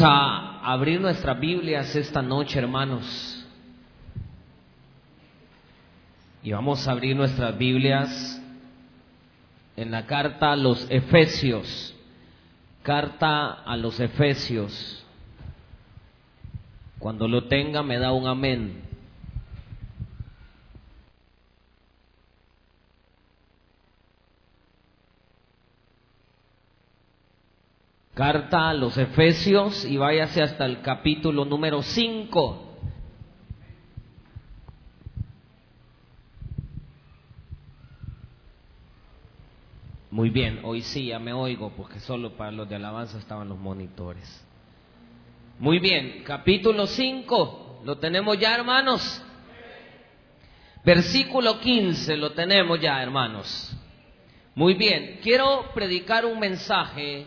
a 0.00 0.60
abrir 0.62 1.00
nuestras 1.00 1.38
Biblias 1.38 1.94
esta 1.96 2.22
noche, 2.22 2.58
hermanos. 2.58 3.44
Y 6.42 6.52
vamos 6.52 6.86
a 6.86 6.92
abrir 6.92 7.14
nuestras 7.14 7.56
Biblias 7.58 8.40
en 9.76 9.90
la 9.90 10.06
carta 10.06 10.52
a 10.52 10.56
los 10.56 10.86
Efesios. 10.90 11.94
Carta 12.82 13.62
a 13.64 13.76
los 13.76 14.00
Efesios. 14.00 15.04
Cuando 16.98 17.28
lo 17.28 17.44
tenga 17.44 17.82
me 17.82 17.98
da 17.98 18.12
un 18.12 18.26
amén. 18.26 18.91
Carta 28.22 28.68
a 28.70 28.74
los 28.74 28.96
Efesios 28.98 29.84
y 29.84 29.96
váyase 29.96 30.44
hasta 30.44 30.64
el 30.64 30.80
capítulo 30.80 31.44
número 31.44 31.82
5. 31.82 32.78
Muy 40.12 40.30
bien, 40.30 40.60
hoy 40.62 40.82
sí 40.82 41.06
ya 41.06 41.18
me 41.18 41.32
oigo 41.32 41.72
porque 41.76 41.98
solo 41.98 42.36
para 42.36 42.52
los 42.52 42.68
de 42.68 42.76
alabanza 42.76 43.18
estaban 43.18 43.48
los 43.48 43.58
monitores. 43.58 44.46
Muy 45.58 45.80
bien, 45.80 46.22
capítulo 46.24 46.86
5, 46.86 47.80
lo 47.84 47.98
tenemos 47.98 48.38
ya 48.38 48.54
hermanos. 48.54 49.20
Versículo 50.84 51.58
15, 51.58 52.16
lo 52.18 52.30
tenemos 52.34 52.78
ya 52.80 53.02
hermanos. 53.02 53.76
Muy 54.54 54.74
bien, 54.74 55.18
quiero 55.24 55.72
predicar 55.74 56.24
un 56.24 56.38
mensaje 56.38 57.26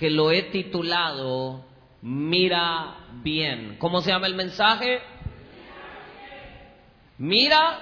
que 0.00 0.08
lo 0.08 0.32
he 0.32 0.44
titulado 0.44 1.70
Mira 2.02 2.96
bien. 3.22 3.76
¿Cómo 3.78 4.00
se 4.00 4.10
llama 4.10 4.26
el 4.26 4.34
mensaje? 4.34 5.00
Mira. 7.18 7.80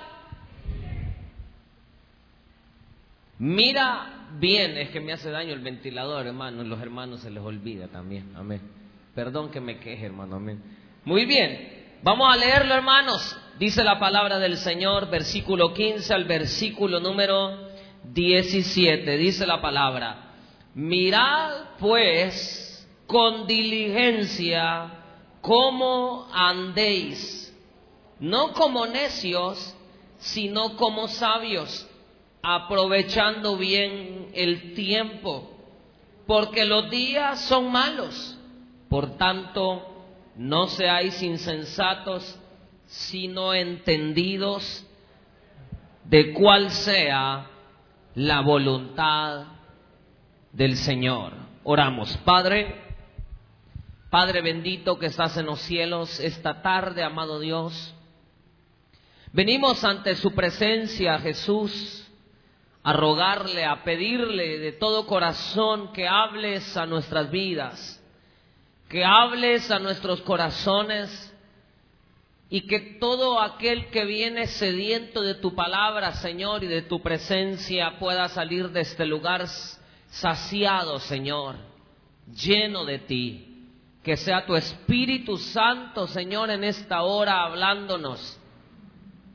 Mira 3.38 4.26
bien. 4.40 4.76
Es 4.76 4.90
que 4.90 4.98
me 4.98 5.12
hace 5.12 5.30
daño 5.30 5.52
el 5.52 5.60
ventilador, 5.60 6.26
hermano. 6.26 6.64
Los 6.64 6.80
hermanos 6.80 7.20
se 7.20 7.30
les 7.30 7.40
olvida 7.40 7.86
también. 7.86 8.32
Amén. 8.34 8.60
Perdón 9.14 9.52
que 9.52 9.60
me 9.60 9.78
queje, 9.78 10.06
hermano. 10.06 10.36
Amén. 10.36 10.60
Muy 11.04 11.24
bien. 11.24 11.98
Vamos 12.02 12.34
a 12.34 12.36
leerlo, 12.36 12.74
hermanos. 12.74 13.38
Dice 13.60 13.84
la 13.84 14.00
palabra 14.00 14.40
del 14.40 14.56
Señor, 14.56 15.08
versículo 15.08 15.72
15 15.72 16.12
al 16.12 16.24
versículo 16.24 16.98
número 16.98 17.70
17. 18.12 19.16
Dice 19.16 19.46
la 19.46 19.60
palabra. 19.60 20.27
Mirad 20.78 21.76
pues 21.80 22.88
con 23.08 23.48
diligencia 23.48 24.92
cómo 25.40 26.28
andéis, 26.32 27.52
no 28.20 28.52
como 28.52 28.86
necios, 28.86 29.76
sino 30.18 30.76
como 30.76 31.08
sabios, 31.08 31.84
aprovechando 32.44 33.56
bien 33.56 34.28
el 34.34 34.74
tiempo, 34.74 35.50
porque 36.28 36.64
los 36.64 36.88
días 36.90 37.40
son 37.46 37.72
malos. 37.72 38.38
Por 38.88 39.16
tanto, 39.16 39.82
no 40.36 40.68
seáis 40.68 41.20
insensatos, 41.24 42.38
sino 42.86 43.52
entendidos 43.52 44.86
de 46.04 46.32
cuál 46.34 46.70
sea 46.70 47.50
la 48.14 48.42
voluntad 48.42 49.57
del 50.52 50.76
Señor. 50.76 51.32
Oramos, 51.64 52.16
Padre, 52.18 52.88
Padre 54.10 54.40
bendito 54.40 54.98
que 54.98 55.06
estás 55.06 55.36
en 55.36 55.46
los 55.46 55.60
cielos 55.60 56.18
esta 56.20 56.62
tarde, 56.62 57.02
amado 57.02 57.40
Dios. 57.40 57.94
Venimos 59.32 59.84
ante 59.84 60.16
su 60.16 60.34
presencia, 60.34 61.18
Jesús, 61.18 62.08
a 62.82 62.94
rogarle, 62.94 63.66
a 63.66 63.84
pedirle 63.84 64.58
de 64.58 64.72
todo 64.72 65.06
corazón 65.06 65.92
que 65.92 66.08
hables 66.08 66.74
a 66.78 66.86
nuestras 66.86 67.30
vidas, 67.30 68.02
que 68.88 69.04
hables 69.04 69.70
a 69.70 69.78
nuestros 69.78 70.22
corazones 70.22 71.34
y 72.48 72.62
que 72.62 72.80
todo 72.98 73.42
aquel 73.42 73.90
que 73.90 74.06
viene 74.06 74.46
sediento 74.46 75.20
de 75.20 75.34
tu 75.34 75.54
palabra, 75.54 76.14
Señor, 76.14 76.64
y 76.64 76.66
de 76.66 76.80
tu 76.80 77.02
presencia 77.02 77.98
pueda 77.98 78.28
salir 78.30 78.70
de 78.70 78.80
este 78.80 79.04
lugar 79.04 79.46
saciado, 80.08 80.98
Señor, 80.98 81.56
lleno 82.32 82.84
de 82.84 82.98
ti. 82.98 83.44
Que 84.02 84.16
sea 84.16 84.46
tu 84.46 84.54
Espíritu 84.54 85.36
Santo, 85.36 86.06
Señor, 86.06 86.50
en 86.50 86.64
esta 86.64 87.02
hora 87.02 87.42
hablándonos 87.42 88.38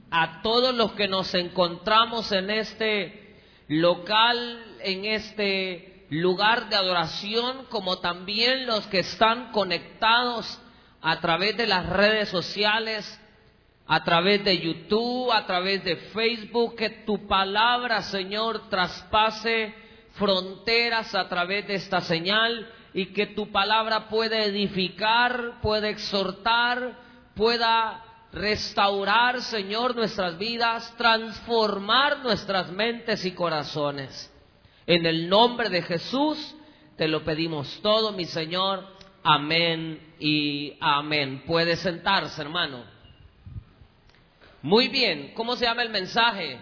a 0.09 0.41
todos 0.41 0.73
los 0.75 0.93
que 0.93 1.07
nos 1.07 1.33
encontramos 1.33 2.31
en 2.31 2.49
este 2.49 3.35
local, 3.67 4.63
en 4.81 5.05
este 5.05 6.05
lugar 6.09 6.69
de 6.69 6.75
adoración, 6.75 7.65
como 7.69 7.99
también 7.99 8.65
los 8.65 8.85
que 8.87 8.99
están 8.99 9.51
conectados 9.51 10.59
a 11.01 11.19
través 11.19 11.57
de 11.57 11.67
las 11.67 11.87
redes 11.87 12.29
sociales, 12.29 13.19
a 13.85 14.03
través 14.03 14.43
de 14.43 14.59
YouTube, 14.59 15.31
a 15.31 15.45
través 15.45 15.83
de 15.83 15.97
Facebook, 15.97 16.75
que 16.75 16.89
tu 16.89 17.27
palabra, 17.27 18.01
Señor, 18.01 18.69
traspase 18.69 19.82
fronteras 20.13 21.13
a 21.15 21.27
través 21.27 21.67
de 21.67 21.75
esta 21.75 22.01
señal 22.01 22.67
y 22.93 23.07
que 23.07 23.27
tu 23.27 23.51
palabra 23.51 24.07
pueda 24.07 24.43
edificar, 24.43 25.59
pueda 25.61 25.89
exhortar, 25.89 26.97
pueda 27.35 28.03
restaurar, 28.31 29.41
Señor, 29.41 29.95
nuestras 29.95 30.37
vidas, 30.37 30.93
transformar 30.97 32.19
nuestras 32.19 32.71
mentes 32.71 33.25
y 33.25 33.31
corazones. 33.31 34.31
En 34.85 35.05
el 35.05 35.29
nombre 35.29 35.69
de 35.69 35.81
Jesús 35.81 36.55
te 36.97 37.07
lo 37.07 37.23
pedimos 37.23 37.79
todo, 37.81 38.11
mi 38.11 38.25
Señor. 38.25 38.85
Amén 39.23 40.13
y 40.19 40.75
amén. 40.79 41.43
Puede 41.47 41.75
sentarse, 41.75 42.41
hermano. 42.41 42.83
Muy 44.61 44.89
bien, 44.89 45.33
¿cómo 45.35 45.55
se 45.55 45.65
llama 45.65 45.83
el 45.83 45.89
mensaje? 45.89 46.59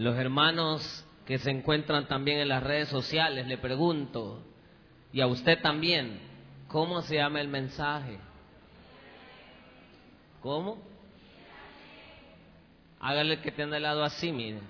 Los 0.00 0.16
hermanos 0.16 1.04
que 1.26 1.38
se 1.38 1.50
encuentran 1.50 2.08
también 2.08 2.38
en 2.38 2.48
las 2.48 2.62
redes 2.62 2.88
sociales, 2.88 3.46
le 3.46 3.58
pregunto, 3.58 4.42
y 5.12 5.20
a 5.20 5.26
usted 5.26 5.60
también, 5.60 6.18
¿cómo 6.68 7.02
se 7.02 7.16
llama 7.16 7.42
el 7.42 7.48
mensaje? 7.48 8.18
¿Cómo? 10.40 10.78
Hágale 12.98 13.42
que 13.42 13.52
tiene 13.52 13.76
al 13.76 13.82
lado 13.82 14.02
así, 14.02 14.32
mire. 14.32 14.60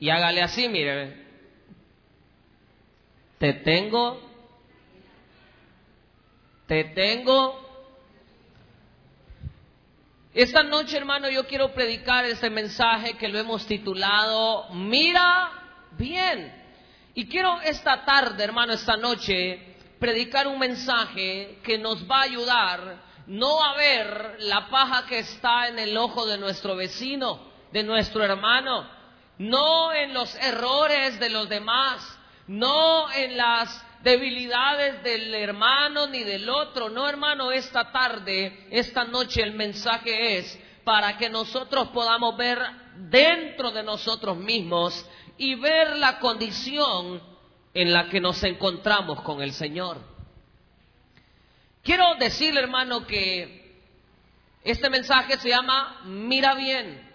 Y 0.00 0.08
hágale 0.08 0.40
así, 0.40 0.66
mire. 0.70 1.14
Te 3.36 3.52
tengo, 3.52 4.22
te 6.66 6.84
tengo 6.84 7.71
esta 10.34 10.62
noche, 10.62 10.96
hermano, 10.96 11.28
yo 11.28 11.46
quiero 11.46 11.72
predicar 11.72 12.24
este 12.24 12.48
mensaje 12.48 13.14
que 13.18 13.28
lo 13.28 13.38
hemos 13.38 13.66
titulado 13.66 14.68
Mira 14.72 15.50
bien. 15.92 16.60
Y 17.14 17.26
quiero 17.28 17.60
esta 17.60 18.04
tarde, 18.04 18.42
hermano, 18.42 18.72
esta 18.72 18.96
noche, 18.96 19.76
predicar 19.98 20.46
un 20.46 20.58
mensaje 20.58 21.58
que 21.62 21.76
nos 21.76 22.10
va 22.10 22.20
a 22.20 22.22
ayudar 22.22 23.12
no 23.26 23.62
a 23.62 23.76
ver 23.76 24.36
la 24.40 24.68
paja 24.68 25.06
que 25.06 25.20
está 25.20 25.68
en 25.68 25.78
el 25.78 25.96
ojo 25.96 26.26
de 26.26 26.38
nuestro 26.38 26.76
vecino, 26.76 27.40
de 27.72 27.82
nuestro 27.82 28.24
hermano, 28.24 28.88
no 29.38 29.92
en 29.92 30.12
los 30.12 30.34
errores 30.36 31.18
de 31.20 31.30
los 31.30 31.48
demás, 31.48 32.18
no 32.46 33.10
en 33.12 33.36
las 33.36 33.84
debilidades 34.02 35.02
del 35.02 35.34
hermano 35.34 36.06
ni 36.06 36.22
del 36.24 36.48
otro. 36.48 36.88
No, 36.88 37.08
hermano, 37.08 37.52
esta 37.52 37.90
tarde, 37.90 38.66
esta 38.70 39.04
noche 39.04 39.42
el 39.42 39.54
mensaje 39.54 40.38
es 40.38 40.58
para 40.84 41.16
que 41.16 41.30
nosotros 41.30 41.88
podamos 41.88 42.36
ver 42.36 42.58
dentro 42.96 43.70
de 43.70 43.82
nosotros 43.82 44.36
mismos 44.36 45.08
y 45.38 45.54
ver 45.54 45.96
la 45.96 46.18
condición 46.18 47.22
en 47.74 47.92
la 47.92 48.08
que 48.08 48.20
nos 48.20 48.42
encontramos 48.42 49.22
con 49.22 49.42
el 49.42 49.52
Señor. 49.52 49.98
Quiero 51.82 52.14
decirle, 52.16 52.60
hermano, 52.60 53.06
que 53.06 53.80
este 54.62 54.88
mensaje 54.90 55.36
se 55.38 55.48
llama 55.48 56.00
Mira 56.04 56.54
bien. 56.54 57.10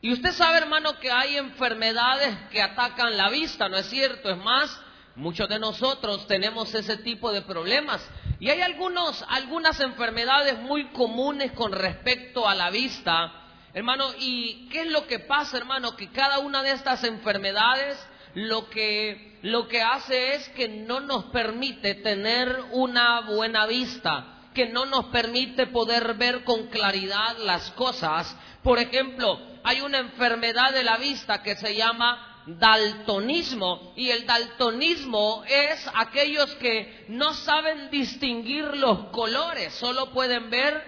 Y 0.00 0.12
usted 0.12 0.32
sabe, 0.32 0.58
hermano, 0.58 0.98
que 0.98 1.10
hay 1.10 1.36
enfermedades 1.36 2.36
que 2.50 2.60
atacan 2.60 3.16
la 3.16 3.30
vista, 3.30 3.68
¿no 3.68 3.76
es 3.76 3.86
cierto? 3.86 4.30
Es 4.30 4.36
más, 4.36 4.82
Muchos 5.16 5.48
de 5.48 5.58
nosotros 5.58 6.26
tenemos 6.26 6.74
ese 6.74 6.96
tipo 6.98 7.32
de 7.32 7.42
problemas 7.42 8.08
y 8.40 8.50
hay 8.50 8.60
algunos, 8.62 9.24
algunas 9.28 9.78
enfermedades 9.80 10.58
muy 10.60 10.88
comunes 10.88 11.52
con 11.52 11.72
respecto 11.72 12.48
a 12.48 12.54
la 12.54 12.70
vista 12.70 13.42
Hermano, 13.74 14.12
¿y 14.18 14.68
qué 14.68 14.82
es 14.82 14.90
lo 14.90 15.06
que 15.06 15.18
pasa, 15.18 15.56
hermano? 15.56 15.96
Que 15.96 16.10
cada 16.10 16.40
una 16.40 16.62
de 16.62 16.72
estas 16.72 17.04
enfermedades 17.04 17.96
lo 18.34 18.68
que, 18.68 19.38
lo 19.42 19.66
que 19.66 19.80
hace 19.80 20.34
es 20.34 20.48
que 20.50 20.68
no 20.68 21.00
nos 21.00 21.24
permite 21.26 21.94
tener 21.94 22.64
una 22.72 23.20
buena 23.22 23.66
vista, 23.66 24.50
que 24.54 24.66
no 24.66 24.84
nos 24.84 25.06
permite 25.06 25.68
poder 25.68 26.14
ver 26.14 26.44
con 26.44 26.66
claridad 26.68 27.38
las 27.38 27.70
cosas. 27.70 28.36
Por 28.62 28.78
ejemplo, 28.78 29.40
hay 29.64 29.80
una 29.80 29.98
enfermedad 29.98 30.72
de 30.72 30.84
la 30.84 30.98
vista 30.98 31.42
que 31.42 31.56
se 31.56 31.74
llama 31.74 32.31
daltonismo 32.46 33.92
y 33.96 34.10
el 34.10 34.26
daltonismo 34.26 35.44
es 35.46 35.88
aquellos 35.94 36.54
que 36.56 37.06
no 37.08 37.34
saben 37.34 37.90
distinguir 37.90 38.64
los 38.76 39.06
colores, 39.10 39.72
solo 39.74 40.10
pueden 40.12 40.50
ver 40.50 40.82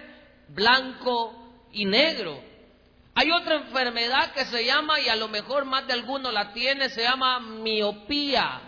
blanco 0.49 1.67
y 1.71 1.85
negro. 1.85 2.39
Hay 3.15 3.31
otra 3.31 3.55
enfermedad 3.55 4.33
que 4.33 4.45
se 4.45 4.65
llama, 4.65 4.99
y 4.99 5.07
a 5.07 5.15
lo 5.15 5.29
mejor 5.29 5.63
más 5.63 5.87
de 5.87 5.93
alguno 5.93 6.31
la 6.31 6.51
tiene, 6.51 6.89
se 6.89 7.03
llama 7.03 7.39
miopía. 7.39 8.61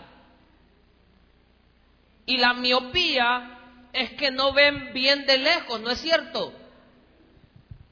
Y 2.24 2.38
la 2.38 2.54
miopía 2.54 3.58
es 3.92 4.12
que 4.12 4.30
no 4.30 4.52
ven 4.52 4.92
bien 4.94 5.26
de 5.26 5.38
lejos, 5.38 5.80
¿no 5.80 5.90
es 5.90 5.98
cierto? 6.00 6.52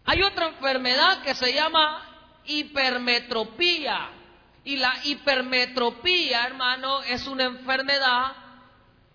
Hay 0.07 0.23
otra 0.23 0.49
enfermedad 0.49 1.23
que 1.23 1.35
se 1.35 1.53
llama 1.53 2.41
hipermetropía. 2.47 4.11
Y 4.67 4.79
la 4.79 4.95
hipermetropía, 5.05 6.45
hermano, 6.45 7.01
es 7.05 7.29
una 7.29 7.45
enfermedad 7.45 8.33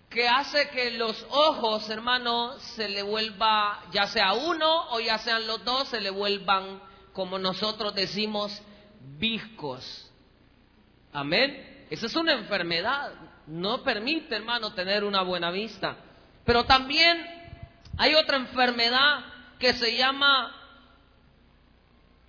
que 0.08 0.26
hace 0.26 0.70
que 0.70 0.92
los 0.92 1.26
ojos, 1.28 1.90
hermano, 1.90 2.58
se 2.58 2.88
le 2.88 3.02
vuelva, 3.02 3.82
ya 3.92 4.06
sea 4.06 4.32
uno 4.32 4.88
o 4.92 4.98
ya 4.98 5.18
sean 5.18 5.46
los 5.46 5.62
dos, 5.62 5.88
se 5.88 6.00
le 6.00 6.08
vuelvan 6.08 6.80
como 7.12 7.38
nosotros 7.38 7.94
decimos, 7.94 8.62
viscos. 9.18 10.10
Amén. 11.12 11.84
Esa 11.90 12.06
es 12.06 12.16
una 12.16 12.32
enfermedad. 12.32 13.12
No 13.46 13.82
permite, 13.82 14.34
hermano, 14.34 14.72
tener 14.72 15.04
una 15.04 15.20
buena 15.20 15.50
vista. 15.50 15.98
Pero 16.46 16.64
también 16.64 17.26
hay 17.98 18.14
otra 18.14 18.38
enfermedad 18.38 19.22
que 19.58 19.74
se 19.74 19.98
llama 19.98 20.61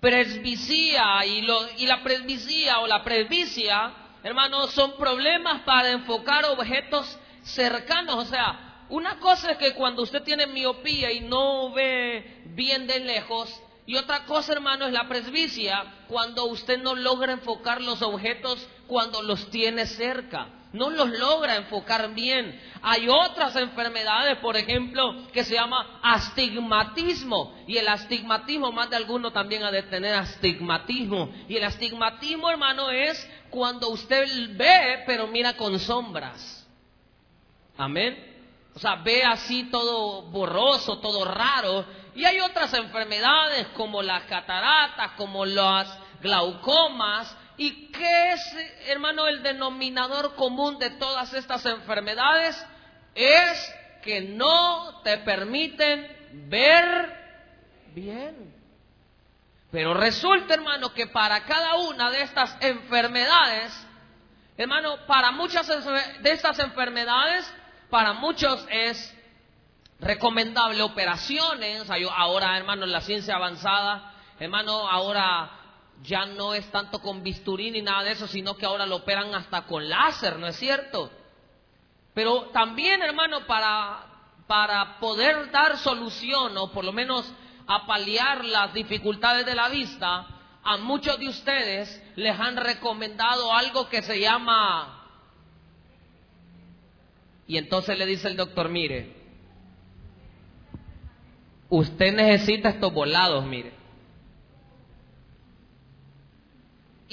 presbicia 0.04 1.24
y, 1.24 1.46
y 1.78 1.86
la 1.86 2.02
presbicia 2.02 2.80
o 2.80 2.86
la 2.86 3.02
presbicia, 3.02 3.90
hermano, 4.22 4.66
son 4.66 4.98
problemas 4.98 5.62
para 5.62 5.92
enfocar 5.92 6.44
objetos 6.44 7.18
cercanos. 7.42 8.16
O 8.16 8.24
sea, 8.26 8.84
una 8.90 9.18
cosa 9.18 9.52
es 9.52 9.56
que 9.56 9.72
cuando 9.72 10.02
usted 10.02 10.22
tiene 10.22 10.46
miopía 10.46 11.10
y 11.10 11.20
no 11.20 11.72
ve 11.72 12.42
bien 12.48 12.86
de 12.86 13.00
lejos, 13.00 13.48
y 13.86 13.96
otra 13.96 14.26
cosa, 14.26 14.52
hermano, 14.52 14.84
es 14.86 14.92
la 14.92 15.08
presbicia, 15.08 16.04
cuando 16.06 16.44
usted 16.44 16.82
no 16.82 16.94
logra 16.94 17.32
enfocar 17.32 17.80
los 17.80 18.02
objetos 18.02 18.68
cuando 18.86 19.22
los 19.22 19.48
tiene 19.48 19.86
cerca. 19.86 20.48
No 20.74 20.90
los 20.90 21.08
logra 21.08 21.54
enfocar 21.54 22.12
bien. 22.14 22.60
Hay 22.82 23.08
otras 23.08 23.54
enfermedades, 23.54 24.38
por 24.38 24.56
ejemplo, 24.56 25.28
que 25.32 25.44
se 25.44 25.54
llama 25.54 26.00
astigmatismo. 26.02 27.54
Y 27.68 27.76
el 27.76 27.86
astigmatismo, 27.86 28.72
más 28.72 28.90
de 28.90 28.96
alguno 28.96 29.30
también 29.30 29.62
ha 29.62 29.70
de 29.70 29.84
tener 29.84 30.12
astigmatismo. 30.16 31.32
Y 31.48 31.56
el 31.56 31.64
astigmatismo, 31.64 32.50
hermano, 32.50 32.90
es 32.90 33.24
cuando 33.50 33.88
usted 33.88 34.26
ve, 34.56 35.04
pero 35.06 35.28
mira 35.28 35.56
con 35.56 35.78
sombras. 35.78 36.68
Amén. 37.78 38.34
O 38.74 38.78
sea, 38.80 38.96
ve 38.96 39.22
así 39.22 39.70
todo 39.70 40.22
borroso, 40.22 40.98
todo 40.98 41.24
raro. 41.24 41.84
Y 42.16 42.24
hay 42.24 42.40
otras 42.40 42.74
enfermedades 42.74 43.68
como 43.76 44.02
las 44.02 44.24
cataratas, 44.24 45.12
como 45.12 45.46
las 45.46 45.96
glaucomas. 46.20 47.36
¿Y 47.56 47.92
qué 47.92 48.32
es, 48.32 48.56
hermano, 48.88 49.28
el 49.28 49.42
denominador 49.42 50.34
común 50.34 50.78
de 50.78 50.90
todas 50.90 51.32
estas 51.34 51.64
enfermedades? 51.66 52.66
Es 53.14 53.74
que 54.02 54.22
no 54.22 55.00
te 55.02 55.18
permiten 55.18 56.06
ver 56.48 57.24
bien. 57.94 58.54
Pero 59.70 59.94
resulta, 59.94 60.54
hermano, 60.54 60.92
que 60.92 61.06
para 61.06 61.44
cada 61.44 61.76
una 61.76 62.10
de 62.10 62.22
estas 62.22 62.56
enfermedades, 62.60 63.72
hermano, 64.56 65.06
para 65.06 65.32
muchas 65.32 65.66
de 65.66 66.30
estas 66.30 66.58
enfermedades, 66.58 67.52
para 67.90 68.12
muchos 68.12 68.66
es 68.70 69.14
recomendable 70.00 70.82
operaciones. 70.82 71.88
Ahora, 72.16 72.56
hermano, 72.56 72.84
en 72.84 72.92
la 72.92 73.00
ciencia 73.00 73.36
avanzada, 73.36 74.14
hermano, 74.38 74.88
ahora 74.88 75.63
ya 76.02 76.26
no 76.26 76.54
es 76.54 76.70
tanto 76.70 77.00
con 77.00 77.22
bisturí 77.22 77.70
ni 77.70 77.82
nada 77.82 78.02
de 78.02 78.12
eso, 78.12 78.26
sino 78.26 78.56
que 78.56 78.66
ahora 78.66 78.86
lo 78.86 78.96
operan 78.96 79.34
hasta 79.34 79.62
con 79.62 79.88
láser, 79.88 80.38
¿no 80.38 80.46
es 80.46 80.56
cierto? 80.56 81.10
Pero 82.12 82.50
también, 82.52 83.02
hermano, 83.02 83.46
para, 83.46 84.06
para 84.46 84.98
poder 84.98 85.50
dar 85.50 85.78
solución 85.78 86.56
o 86.58 86.70
por 86.72 86.84
lo 86.84 86.92
menos 86.92 87.32
apalear 87.66 88.44
las 88.44 88.74
dificultades 88.74 89.46
de 89.46 89.54
la 89.54 89.68
vista, 89.68 90.26
a 90.62 90.76
muchos 90.78 91.18
de 91.18 91.28
ustedes 91.28 92.02
les 92.16 92.38
han 92.38 92.56
recomendado 92.56 93.52
algo 93.52 93.88
que 93.88 94.02
se 94.02 94.20
llama... 94.20 95.00
Y 97.46 97.58
entonces 97.58 97.98
le 97.98 98.06
dice 98.06 98.28
el 98.28 98.36
doctor, 98.36 98.70
mire, 98.70 99.24
Usted 101.74 102.14
necesita 102.14 102.68
estos 102.68 102.92
volados, 102.92 103.44
mire. 103.44 103.72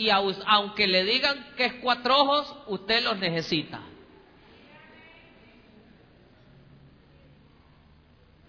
Y 0.02 0.10
aunque 0.10 0.88
le 0.88 1.04
digan 1.04 1.54
que 1.56 1.66
es 1.66 1.74
cuatro 1.76 2.18
ojos, 2.18 2.58
usted 2.66 3.04
los 3.04 3.20
necesita. 3.20 3.82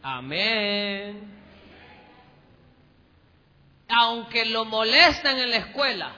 Amén. 0.02 1.30
Aunque 3.86 4.46
lo 4.46 4.64
molesten 4.64 5.36
en 5.40 5.50
la 5.50 5.56
escuela. 5.58 6.16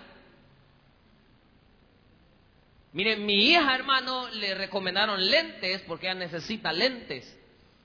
Miren, 2.92 3.26
mi 3.26 3.50
hija, 3.50 3.74
hermano, 3.74 4.28
le 4.28 4.54
recomendaron 4.54 5.28
lentes 5.28 5.82
porque 5.88 6.06
ella 6.06 6.14
necesita 6.14 6.72
lentes. 6.72 7.36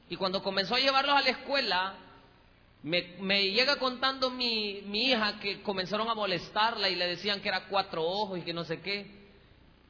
Y 0.07 0.17
cuando 0.17 0.43
comenzó 0.43 0.75
a 0.75 0.79
llevarlos 0.79 1.15
a 1.17 1.23
la 1.23 1.31
escuela, 1.31 1.95
me, 2.83 3.51
llega 3.51 3.77
contando 3.77 4.29
mi, 4.29 4.81
mi, 4.85 5.11
hija 5.11 5.39
que 5.39 5.61
comenzaron 5.61 6.09
a 6.09 6.13
molestarla 6.13 6.89
y 6.89 6.95
le 6.95 7.07
decían 7.07 7.41
que 7.41 7.49
era 7.49 7.65
cuatro 7.67 8.03
ojos 8.03 8.39
y 8.39 8.41
que 8.43 8.53
no 8.53 8.63
sé 8.63 8.81
qué. 8.81 9.19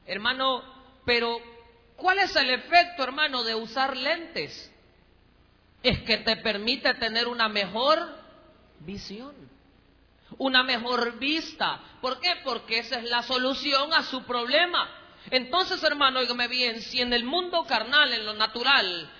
Hermano, 0.06 0.62
pero 1.04 1.38
¿cuál 1.96 2.18
es 2.18 2.34
el 2.34 2.50
efecto, 2.50 3.04
hermano, 3.04 3.44
de 3.44 3.54
usar 3.54 3.96
lentes? 3.96 4.72
Es 5.82 6.00
que 6.00 6.18
te 6.18 6.36
permite 6.36 6.92
tener 6.94 7.28
una 7.28 7.48
mejor 7.48 7.98
visión, 8.80 9.34
una 10.36 10.64
mejor 10.64 11.18
vista. 11.18 11.80
¿Por 12.00 12.18
qué? 12.20 12.40
Porque 12.44 12.78
esa 12.78 12.98
es 12.98 13.04
la 13.04 13.22
solución 13.22 13.94
a 13.94 14.02
su 14.02 14.24
problema. 14.24 14.88
Entonces, 15.30 15.82
hermano, 15.84 16.20
oígame 16.20 16.48
bien, 16.48 16.80
si 16.82 17.00
en 17.00 17.12
el 17.12 17.24
mundo 17.24 17.64
carnal, 17.66 18.12
en 18.12 18.26
lo 18.26 18.34
natural, 18.34 19.10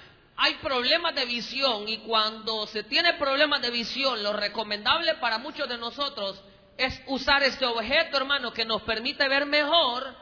hay 0.42 0.54
problemas 0.54 1.14
de 1.14 1.26
visión 1.26 1.86
y 1.86 1.98
cuando 1.98 2.66
se 2.66 2.82
tiene 2.84 3.12
problemas 3.14 3.60
de 3.60 3.70
visión, 3.70 4.22
lo 4.22 4.32
recomendable 4.32 5.16
para 5.16 5.36
muchos 5.36 5.68
de 5.68 5.76
nosotros 5.76 6.42
es 6.78 6.98
usar 7.08 7.42
este 7.42 7.66
objeto, 7.66 8.16
hermano, 8.16 8.50
que 8.50 8.64
nos 8.64 8.80
permite 8.80 9.28
ver 9.28 9.44
mejor. 9.44 10.16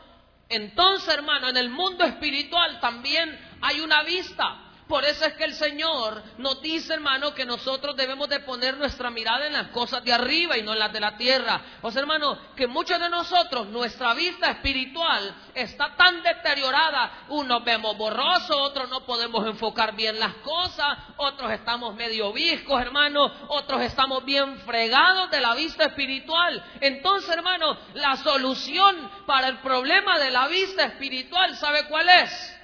Entonces, 0.49 1.15
hermano, 1.15 1.49
en 1.49 1.57
el 1.57 1.71
mundo 1.71 2.05
espiritual 2.05 2.81
también 2.81 3.39
hay 3.61 3.79
una 3.79 4.03
vista. 4.03 4.68
Por 4.89 5.05
eso 5.05 5.27
es 5.27 5.35
que 5.35 5.45
el 5.45 5.55
Señor 5.55 6.23
nos 6.39 6.63
dice, 6.63 6.95
hermano, 6.95 7.35
que 7.35 7.45
nosotros 7.45 7.95
debemos 7.95 8.29
de 8.31 8.41
poner 8.41 8.79
nuestra 8.79 9.11
mirada 9.11 9.47
en 9.47 9.53
las 9.53 9.69
cosas 9.69 10.03
de 10.03 10.15
arriba 10.15 10.57
y 10.57 10.63
no 10.63 10.73
en 10.73 10.79
las 10.79 10.93
de 10.93 11.01
la 11.01 11.17
tierra. 11.19 11.61
O 11.83 11.91
sea, 11.91 12.01
hermano, 12.01 12.39
que 12.57 12.67
muchos 12.67 12.99
de 12.99 13.11
nosotros, 13.11 13.67
nuestra 13.69 14.15
vista 14.15 14.51
espiritual 14.51 15.35
está 15.55 15.95
tan 15.95 16.23
deteriorada. 16.23 17.27
Unos 17.29 17.63
vemos 17.65 17.99
borroso, 17.99 18.57
otros 18.57 18.89
no 18.89 19.05
podemos 19.05 19.47
enfocar 19.47 19.95
bien 19.95 20.19
las 20.19 20.35
cosas, 20.37 20.99
otros 21.19 21.51
estamos 21.53 21.95
medio 21.95 22.33
viscos, 22.33 22.81
hermano, 22.81 23.31
otros 23.49 23.83
estamos 23.83 24.25
bien 24.25 24.59
fregados 24.61 25.31
de 25.31 25.43
la 25.43 25.55
vista 25.55 25.85
espiritual. 25.85 26.65
Entonces, 26.81 27.29
hermano, 27.29 27.77
la 27.93 28.17
solución 28.17 29.11
para 29.27 29.49
el 29.49 29.59
problema 29.59 30.19
de 30.19 30.31
la 30.31 30.49
vista 30.49 30.85
espiritual, 30.85 31.55
¿sabe 31.57 31.87
cuál 31.89 32.09
es? 32.09 32.58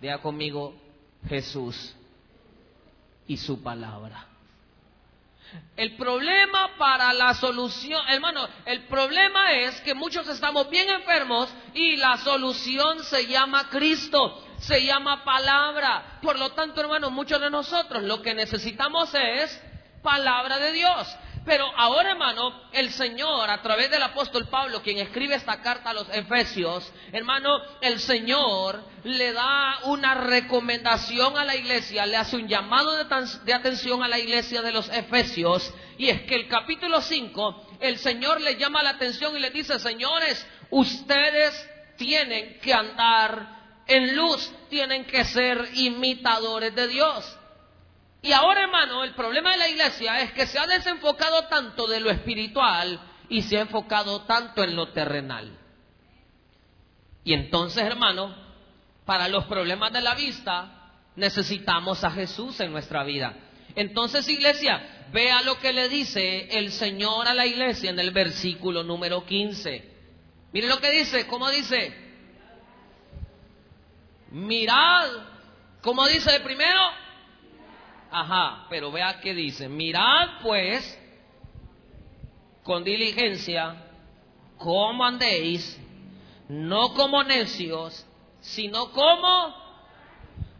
Vea 0.00 0.18
conmigo 0.18 0.74
Jesús 1.28 1.94
y 3.26 3.36
su 3.36 3.62
palabra. 3.62 4.28
El 5.76 5.96
problema 5.96 6.70
para 6.78 7.12
la 7.12 7.34
solución, 7.34 8.02
hermano, 8.08 8.48
el 8.64 8.84
problema 8.86 9.52
es 9.52 9.80
que 9.82 9.94
muchos 9.94 10.26
estamos 10.28 10.68
bien 10.70 10.88
enfermos 10.88 11.48
y 11.74 11.96
la 11.96 12.16
solución 12.18 13.04
se 13.04 13.26
llama 13.26 13.68
Cristo, 13.68 14.44
se 14.58 14.84
llama 14.84 15.24
palabra. 15.24 16.18
Por 16.22 16.38
lo 16.38 16.50
tanto, 16.50 16.80
hermano, 16.80 17.10
muchos 17.10 17.40
de 17.40 17.50
nosotros 17.50 18.02
lo 18.02 18.22
que 18.22 18.34
necesitamos 18.34 19.14
es 19.14 19.60
palabra 20.02 20.58
de 20.58 20.72
Dios. 20.72 21.16
Pero 21.44 21.70
ahora, 21.76 22.12
hermano, 22.12 22.62
el 22.72 22.90
Señor, 22.90 23.50
a 23.50 23.60
través 23.60 23.90
del 23.90 24.02
apóstol 24.02 24.48
Pablo, 24.48 24.82
quien 24.82 24.98
escribe 24.98 25.34
esta 25.34 25.60
carta 25.60 25.90
a 25.90 25.94
los 25.94 26.08
Efesios, 26.08 26.90
hermano, 27.12 27.60
el 27.82 28.00
Señor 28.00 28.82
le 29.04 29.32
da 29.32 29.80
una 29.84 30.14
recomendación 30.14 31.36
a 31.36 31.44
la 31.44 31.54
iglesia, 31.54 32.06
le 32.06 32.16
hace 32.16 32.36
un 32.36 32.48
llamado 32.48 32.96
de, 32.96 33.52
atención 33.52 34.02
a 34.02 34.08
la 34.08 34.18
iglesia 34.18 34.62
de 34.62 34.72
los 34.72 34.88
Efesios, 34.88 35.74
y 35.98 36.08
es 36.08 36.22
que 36.22 36.34
el 36.34 36.48
capítulo 36.48 37.02
5, 37.02 37.76
el 37.80 37.98
Señor 37.98 38.40
le 38.40 38.56
llama 38.56 38.82
la 38.82 38.90
atención 38.90 39.36
y 39.36 39.40
le 39.40 39.50
dice, 39.50 39.78
señores, 39.78 40.46
ustedes 40.70 41.70
tienen 41.98 42.58
que 42.60 42.72
andar 42.72 43.82
en 43.86 44.16
luz, 44.16 44.50
tienen 44.70 45.04
que 45.04 45.24
ser 45.24 45.68
imitadores 45.74 46.74
de 46.74 46.88
Dios. 46.88 47.38
Y 48.24 48.32
ahora, 48.32 48.62
hermano, 48.62 49.04
el 49.04 49.14
problema 49.14 49.52
de 49.52 49.58
la 49.58 49.68
iglesia 49.68 50.22
es 50.22 50.32
que 50.32 50.46
se 50.46 50.58
ha 50.58 50.66
desenfocado 50.66 51.46
tanto 51.46 51.86
de 51.86 52.00
lo 52.00 52.10
espiritual 52.10 52.98
y 53.28 53.42
se 53.42 53.58
ha 53.58 53.60
enfocado 53.60 54.22
tanto 54.22 54.64
en 54.64 54.74
lo 54.74 54.94
terrenal. 54.94 55.58
Y 57.22 57.34
entonces, 57.34 57.84
hermano, 57.84 58.34
para 59.04 59.28
los 59.28 59.44
problemas 59.44 59.92
de 59.92 60.00
la 60.00 60.14
vista 60.14 60.90
necesitamos 61.16 62.02
a 62.02 62.12
Jesús 62.12 62.58
en 62.60 62.72
nuestra 62.72 63.04
vida. 63.04 63.36
Entonces, 63.74 64.26
iglesia, 64.26 65.06
vea 65.12 65.42
lo 65.42 65.58
que 65.58 65.74
le 65.74 65.90
dice 65.90 66.48
el 66.58 66.72
Señor 66.72 67.28
a 67.28 67.34
la 67.34 67.44
iglesia 67.44 67.90
en 67.90 67.98
el 67.98 68.10
versículo 68.10 68.82
número 68.82 69.26
15. 69.26 69.92
Mire 70.50 70.66
lo 70.66 70.80
que 70.80 70.92
dice, 70.92 71.26
¿cómo 71.26 71.50
dice? 71.50 71.94
Mirad, 74.30 75.10
¿cómo 75.82 76.06
dice 76.06 76.40
primero? 76.40 77.03
Ajá, 78.16 78.66
pero 78.70 78.92
vea 78.92 79.18
qué 79.18 79.34
dice. 79.34 79.68
Mirad 79.68 80.38
pues 80.40 81.00
con 82.62 82.84
diligencia 82.84 83.74
cómo 84.56 85.04
andéis, 85.04 85.76
no 86.48 86.94
como 86.94 87.24
necios, 87.24 88.06
sino 88.40 88.92
como... 88.92 89.64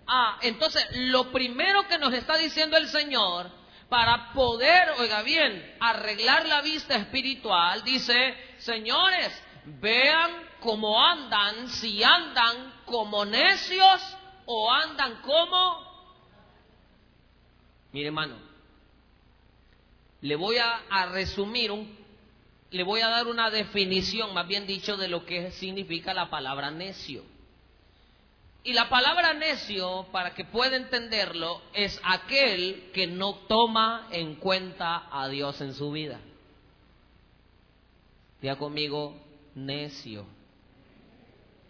Ah, 0.05 0.39
entonces 0.43 0.85
lo 0.97 1.31
primero 1.31 1.87
que 1.87 1.97
nos 1.97 2.13
está 2.13 2.37
diciendo 2.37 2.77
el 2.77 2.89
Señor 2.89 3.49
para 3.89 4.33
poder, 4.33 4.89
oiga 4.99 5.23
bien, 5.23 5.77
arreglar 5.79 6.47
la 6.47 6.61
vista 6.61 6.97
espiritual, 6.97 7.85
dice, 7.85 8.35
señores, 8.59 9.31
vean 9.65 10.33
cómo 10.59 11.01
andan, 11.01 11.69
si 11.69 12.03
andan 12.03 12.83
como 12.85 13.25
necios 13.25 14.17
o 14.45 14.73
andan 14.73 15.23
como 15.23 15.94
Mire, 17.95 18.09
hermano, 18.09 18.35
le 20.21 20.35
voy 20.35 20.57
a, 20.57 21.07
resumir, 21.13 21.71
un, 21.71 21.97
le 22.73 22.83
voy 22.83 23.01
a 23.03 23.09
dar 23.09 23.29
una 23.29 23.51
definición, 23.51 24.35
más 24.35 24.49
bien 24.49 24.67
dicho, 24.67 24.97
de 24.97 25.07
lo 25.07 25.25
que 25.25 25.53
significa 25.53 26.13
la 26.13 26.29
palabra 26.29 26.73
necio. 26.73 27.23
Y 28.65 28.73
la 28.73 28.89
palabra 28.89 29.33
necio, 29.35 30.09
para 30.11 30.35
que 30.35 30.45
pueda 30.45 30.75
entenderlo, 30.77 31.63
es 31.73 32.01
aquel 32.03 32.91
que 32.93 33.07
no 33.07 33.35
toma 33.47 34.09
en 34.11 34.35
cuenta 34.35 35.07
a 35.13 35.29
Dios 35.29 35.61
en 35.61 35.73
su 35.73 35.93
vida. 35.93 36.19
Diga 38.43 38.57
conmigo, 38.57 39.15
necio. 39.55 40.27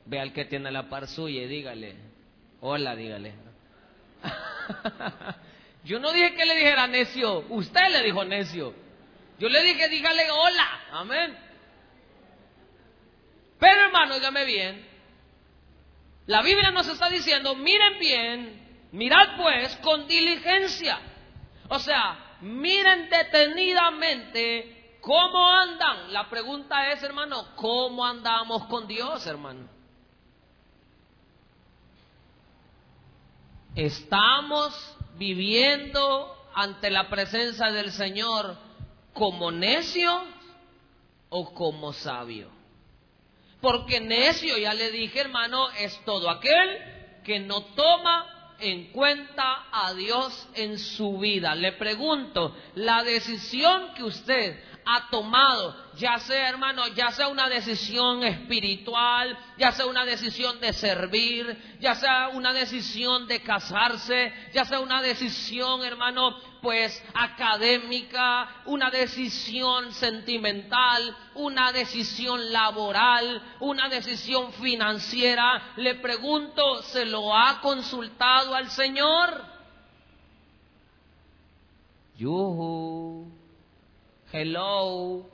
Ve 0.07 0.21
al 0.21 0.33
que 0.33 0.47
tiene 0.47 0.71
la 0.71 0.89
par 0.89 1.07
suya 1.07 1.43
y 1.43 1.49
dígale, 1.49 1.97
hola, 2.63 2.97
dígale. 2.97 3.35
Yo 5.85 5.99
no 6.01 6.13
dije 6.13 6.35
que 6.35 6.47
le 6.47 6.57
dijera 6.57 6.87
necio, 6.87 7.45
usted 7.51 7.89
le 7.91 8.03
dijo 8.03 8.25
necio. 8.25 8.75
Yo 9.39 9.49
le 9.49 9.63
dije, 9.63 9.89
dígale 9.89 10.31
hola, 10.31 10.81
amén. 10.93 11.39
Pero 13.59 13.87
hermano, 13.87 14.15
dígame 14.15 14.45
bien, 14.45 14.87
la 16.27 16.43
Biblia 16.43 16.71
nos 16.71 16.89
está 16.89 17.09
diciendo, 17.11 17.55
miren 17.55 17.99
bien, 17.99 18.89
mirad 18.93 19.37
pues 19.37 19.77
con 19.77 20.07
diligencia. 20.07 20.99
O 21.69 21.79
sea, 21.79 22.37
miren 22.41 23.11
detenidamente 23.11 24.99
cómo 25.03 25.51
andan. 25.51 26.13
La 26.13 26.31
pregunta 26.31 26.91
es, 26.93 27.03
hermano, 27.03 27.55
¿cómo 27.57 28.07
andamos 28.07 28.65
con 28.67 28.87
Dios, 28.87 29.27
hermano? 29.27 29.69
¿Estamos 33.75 34.94
viviendo 35.17 36.35
ante 36.55 36.91
la 36.91 37.09
presencia 37.09 37.71
del 37.71 37.91
Señor 37.93 38.57
como 39.13 39.51
necio 39.51 40.11
o 41.29 41.53
como 41.55 41.93
sabio. 41.93 42.51
Porque 43.61 44.01
necio, 44.01 44.59
ya 44.59 44.75
le 44.75 44.91
dije 44.91 45.21
hermano, 45.21 45.71
es 45.71 45.99
todo 46.05 46.29
aquel 46.29 47.23
que 47.25 47.41
no 47.41 47.63
toma 47.75 48.55
en 48.59 48.93
cuenta 48.93 49.67
a 49.73 49.95
Dios 49.95 50.49
en 50.55 50.79
su 50.79 51.19
vida. 51.19 51.55
Le 51.55 51.73
pregunto, 51.73 52.55
la 52.75 53.03
decisión 53.03 53.95
que 53.95 54.05
usted 54.05 54.63
ha 54.87 55.09
tomado, 55.11 55.75
ya 55.97 56.19
sea 56.19 56.49
hermano, 56.49 56.87
ya 56.89 57.11
sea 57.11 57.29
una 57.29 57.49
decisión 57.49 58.23
espiritual, 58.23 59.39
ya 59.57 59.73
sea 59.73 59.87
una 59.87 60.05
decisión 60.05 60.61
de 60.61 60.73
servir, 60.73 61.77
ya 61.81 61.95
sea 61.95 62.29
una 62.29 62.53
decisión 62.53 63.27
de 63.27 63.43
casarse, 63.43 64.33
ya 64.53 64.65
sea 64.65 64.81
una 64.81 65.01
decisión 65.03 65.83
hermano, 65.85 66.37
pues 66.61 67.03
académica, 67.15 68.63
una 68.67 68.91
decisión 68.91 69.93
sentimental, 69.93 71.17
una 71.35 71.73
decisión 71.73 72.53
laboral, 72.53 73.57
una 73.61 73.89
decisión 73.89 74.53
financiera, 74.55 75.73
le 75.77 75.97
pregunto, 75.97 76.83
¿se 76.83 77.05
lo 77.05 77.35
ha 77.37 77.61
consultado 77.61 78.55
al 78.55 78.71
Señor? 78.71 79.55
Hello. 84.37 85.31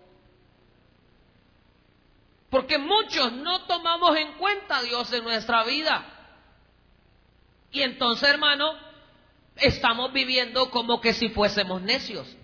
Porque 2.50 2.76
muchos 2.76 3.32
no 3.32 3.62
tomamos 3.62 4.14
en 4.18 4.34
cuenta 4.34 4.76
a 4.76 4.82
Dios 4.82 5.10
en 5.14 5.24
nuestra 5.24 5.64
vida. 5.64 6.04
Y 7.72 7.80
entonces, 7.80 8.28
hermano, 8.28 8.74
estamos 9.56 10.12
viviendo 10.12 10.70
como 10.70 11.00
que 11.00 11.14
si 11.14 11.30
fuésemos 11.30 11.80
necios. 11.80 12.36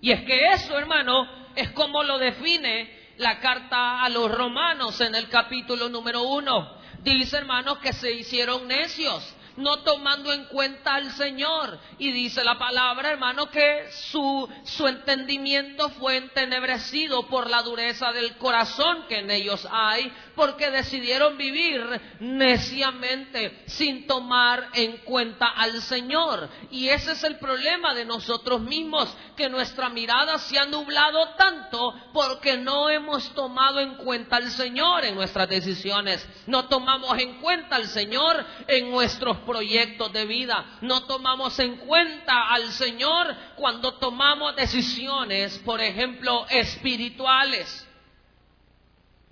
Y 0.00 0.12
es 0.12 0.22
que 0.22 0.52
eso, 0.52 0.78
hermano, 0.78 1.26
es 1.56 1.72
como 1.72 2.04
lo 2.04 2.18
define 2.18 3.16
la 3.16 3.40
carta 3.40 4.04
a 4.04 4.08
los 4.10 4.30
romanos 4.30 5.00
en 5.00 5.16
el 5.16 5.28
capítulo 5.28 5.88
número 5.88 6.22
uno. 6.22 6.76
Dice, 7.02 7.36
hermano, 7.36 7.80
que 7.80 7.92
se 7.92 8.12
hicieron 8.12 8.68
necios 8.68 9.34
no 9.56 9.78
tomando 9.80 10.32
en 10.32 10.44
cuenta 10.46 10.94
al 10.94 11.10
Señor. 11.12 11.78
Y 11.98 12.12
dice 12.12 12.44
la 12.44 12.58
palabra, 12.58 13.10
hermano, 13.10 13.50
que 13.50 13.88
su, 13.90 14.48
su 14.64 14.86
entendimiento 14.86 15.90
fue 15.90 16.16
entenebrecido 16.16 17.26
por 17.28 17.48
la 17.48 17.62
dureza 17.62 18.12
del 18.12 18.36
corazón 18.36 19.06
que 19.08 19.18
en 19.18 19.30
ellos 19.30 19.66
hay, 19.70 20.12
porque 20.34 20.70
decidieron 20.70 21.36
vivir 21.36 21.80
neciamente 22.20 23.62
sin 23.66 24.06
tomar 24.06 24.68
en 24.74 24.98
cuenta 24.98 25.46
al 25.46 25.80
Señor. 25.82 26.48
Y 26.70 26.88
ese 26.88 27.12
es 27.12 27.24
el 27.24 27.38
problema 27.38 27.94
de 27.94 28.04
nosotros 28.04 28.60
mismos, 28.60 29.14
que 29.36 29.48
nuestra 29.48 29.88
mirada 29.88 30.38
se 30.38 30.58
ha 30.58 30.66
nublado 30.66 31.30
tanto 31.36 31.94
porque 32.12 32.56
no 32.56 32.90
hemos 32.90 33.32
tomado 33.34 33.80
en 33.80 33.96
cuenta 33.96 34.36
al 34.36 34.50
Señor 34.50 35.04
en 35.04 35.14
nuestras 35.14 35.48
decisiones. 35.48 36.26
No 36.46 36.66
tomamos 36.66 37.18
en 37.18 37.40
cuenta 37.40 37.76
al 37.76 37.86
Señor 37.86 38.44
en 38.68 38.90
nuestros 38.90 39.38
proyectos 39.38 40.12
de 40.12 40.24
vida. 40.26 40.78
No 40.80 41.04
tomamos 41.04 41.58
en 41.58 41.76
cuenta 41.76 42.48
al 42.50 42.70
Señor 42.72 43.34
cuando 43.56 43.94
tomamos 43.94 44.56
decisiones, 44.56 45.58
por 45.58 45.80
ejemplo, 45.80 46.46
espirituales. 46.48 47.88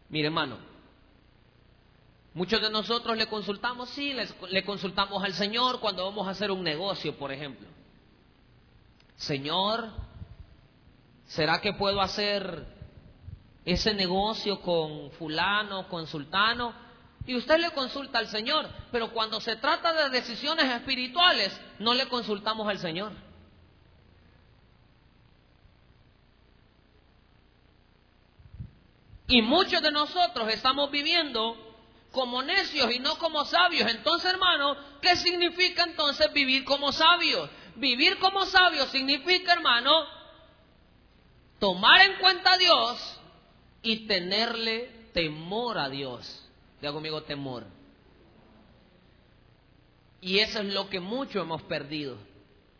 Mire, 0.09 0.27
hermano, 0.27 0.70
muchos 2.35 2.61
de 2.61 2.71
nosotros 2.71 3.17
le 3.17 3.27
consultamos, 3.27 3.91
sí, 3.91 4.15
le, 4.51 4.65
consultamos 4.65 5.23
al 5.23 5.35
Señor 5.35 5.81
cuando 5.81 6.05
vamos 6.05 6.27
a 6.27 6.31
hacer 6.31 6.51
un 6.51 6.63
negocio, 6.63 7.17
por 7.17 7.33
ejemplo. 7.33 7.69
Señor, 9.17 9.91
¿será 11.27 11.61
que 11.61 11.73
puedo 11.73 12.01
hacer 12.01 12.67
ese 13.65 13.95
negocio 13.95 14.61
con 14.61 15.11
fulano, 15.13 15.89
con 15.89 16.07
sultano? 16.07 16.73
Y 17.27 17.37
usted 17.37 17.59
le 17.59 17.71
consulta 17.73 18.19
al 18.19 18.29
Señor, 18.29 18.69
pero 18.91 19.13
cuando 19.13 19.41
se 19.41 19.57
trata 19.57 19.93
de 19.93 20.11
decisiones 20.11 20.65
espirituales, 20.65 21.59
no 21.79 21.95
le 21.95 22.09
consultamos 22.09 22.67
al 22.69 22.79
Señor. 22.79 23.13
Y 29.27 29.43
muchos 29.43 29.81
de 29.81 29.93
nosotros 29.93 30.49
estamos 30.49 30.91
viviendo 30.91 31.70
como 32.13 32.43
necios 32.43 32.93
y 32.93 32.99
no 32.99 33.17
como 33.19 33.45
sabios. 33.45 33.91
Entonces, 33.91 34.33
hermano, 34.33 34.77
¿qué 35.01 35.17
significa 35.17 35.85
entonces 35.85 36.33
vivir 36.33 36.65
como 36.65 36.93
sabios? 36.93 37.49
Vivir 37.77 38.19
como 38.19 38.45
sabio 38.47 38.87
significa, 38.87 39.53
hermano, 39.53 39.91
tomar 41.59 42.01
en 42.03 42.19
cuenta 42.19 42.53
a 42.53 42.59
Dios 42.59 43.21
y 43.83 44.07
tenerle 44.07 45.11
temor 45.13 45.79
a 45.79 45.89
Dios. 45.89 46.49
Diga 46.81 46.93
conmigo 46.93 47.23
temor. 47.23 47.67
Y 50.21 50.39
eso 50.39 50.61
es 50.61 50.73
lo 50.73 50.89
que 50.91 51.01
mucho 51.01 51.41
hemos 51.41 51.63
perdido, 51.63 52.19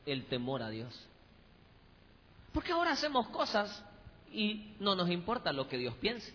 el 0.07 0.27
temor 0.27 0.63
a 0.63 0.71
Dios. 0.71 1.07
Porque 2.53 2.73
ahora 2.73 2.93
hacemos 2.93 3.29
cosas 3.29 3.83
y 4.33 4.75
no 4.81 4.95
nos 4.95 5.09
importa 5.11 5.53
lo 5.53 5.69
que 5.69 5.79
Dios 5.79 5.95
piense. 6.01 6.35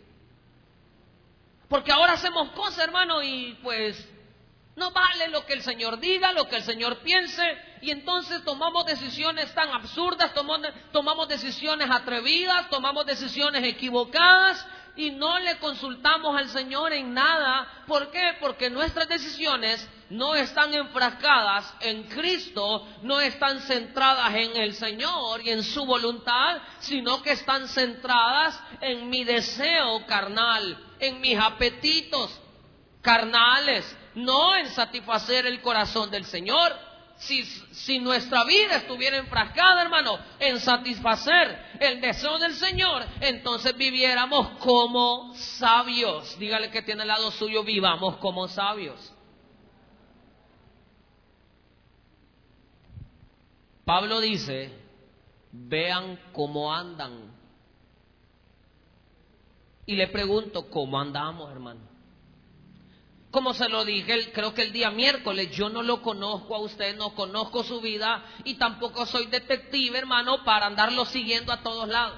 Porque 1.75 1.91
ahora 1.91 2.13
hacemos 2.13 2.51
cosas, 2.51 2.86
hermano, 2.86 3.22
y 3.22 3.58
pues 3.62 3.98
no 4.77 4.91
vale 4.91 5.27
lo 5.27 5.46
que 5.46 5.51
el 5.51 5.62
Señor 5.62 6.00
diga, 6.00 6.32
lo 6.32 6.48
que 6.48 6.55
el 6.55 6.63
Señor 6.63 7.00
piense, 7.00 7.44
y 7.82 7.91
entonces 7.91 8.46
tomamos 8.46 8.86
decisiones 8.86 9.53
tan 9.53 9.70
absurdas, 9.72 10.32
tomamos, 10.34 11.27
decisiones 11.27 11.91
atrevidas, 11.91 12.70
tomamos 12.70 13.05
decisiones 13.05 13.62
equivocadas, 13.65 14.65
y 14.95 15.11
no 15.11 15.39
le 15.39 15.57
consultamos 15.57 16.37
al 16.37 16.49
Señor 16.49 16.93
en 16.93 17.13
nada. 17.13 17.83
¿Por 17.87 18.11
qué? 18.11 18.37
Porque 18.39 18.69
nuestras 18.69 19.07
decisiones 19.07 19.87
no 20.09 20.35
están 20.35 20.73
enfrascadas 20.73 21.73
en 21.81 22.03
Cristo, 22.03 22.87
no 23.01 23.19
están 23.19 23.59
centradas 23.61 24.33
en 24.35 24.55
el 24.55 24.73
Señor 24.73 25.41
y 25.41 25.49
en 25.49 25.63
su 25.63 25.85
voluntad, 25.85 26.61
sino 26.79 27.21
que 27.21 27.31
están 27.31 27.67
centradas 27.67 28.61
en 28.81 29.09
mi 29.09 29.23
deseo 29.23 30.05
carnal, 30.05 30.77
en 30.99 31.19
mis 31.21 31.37
apetitos 31.39 32.39
carnales, 33.01 33.95
no 34.15 34.55
en 34.55 34.67
satisfacer 34.69 35.45
el 35.45 35.61
corazón 35.61 36.09
del 36.09 36.25
Señor. 36.25 36.94
Si, 37.17 37.43
si, 37.43 38.00
nuestra 38.00 38.43
vida 38.43 38.75
estuviera 38.75 39.17
enfrascada, 39.17 39.81
hermano, 39.81 40.19
en 40.38 40.60
satisfacer 40.60 41.57
el 41.79 42.01
deseo 42.01 42.38
del 42.39 42.53
Señor, 42.53 43.05
entonces 43.22 43.75
viviéramos 43.77 44.57
como 44.60 45.34
sabios. 45.36 46.38
Dígale 46.38 46.69
que 46.72 46.81
tiene 46.81 47.03
al 47.03 47.07
lado 47.07 47.31
suyo, 47.31 47.63
vivamos 47.63 48.17
como 48.17 48.48
sabios. 48.50 49.13
Pablo 53.86 54.19
dice, 54.19 54.72
vean 55.51 56.19
cómo 56.34 56.74
andan. 56.74 57.34
Y 59.86 59.95
le 59.95 60.07
pregunto, 60.07 60.69
¿cómo 60.69 61.00
andamos, 61.00 61.51
hermano? 61.51 61.94
Como 63.35 63.53
se 63.53 63.67
lo 63.67 63.83
dije, 63.83 64.31
creo 64.31 64.53
que 64.53 64.61
el 64.61 64.71
día 64.71 64.91
miércoles, 64.91 65.51
yo 65.51 65.67
no 65.67 65.83
lo 65.83 66.01
conozco 66.01 66.55
a 66.55 66.59
usted, 66.59 66.95
no 66.95 67.13
conozco 67.15 67.65
su 67.65 67.81
vida 67.81 68.23
y 68.45 68.53
tampoco 68.53 69.05
soy 69.05 69.25
detective, 69.25 69.97
hermano, 69.97 70.45
para 70.45 70.67
andarlo 70.67 71.03
siguiendo 71.03 71.51
a 71.51 71.61
todos 71.61 71.89
lados. 71.89 72.17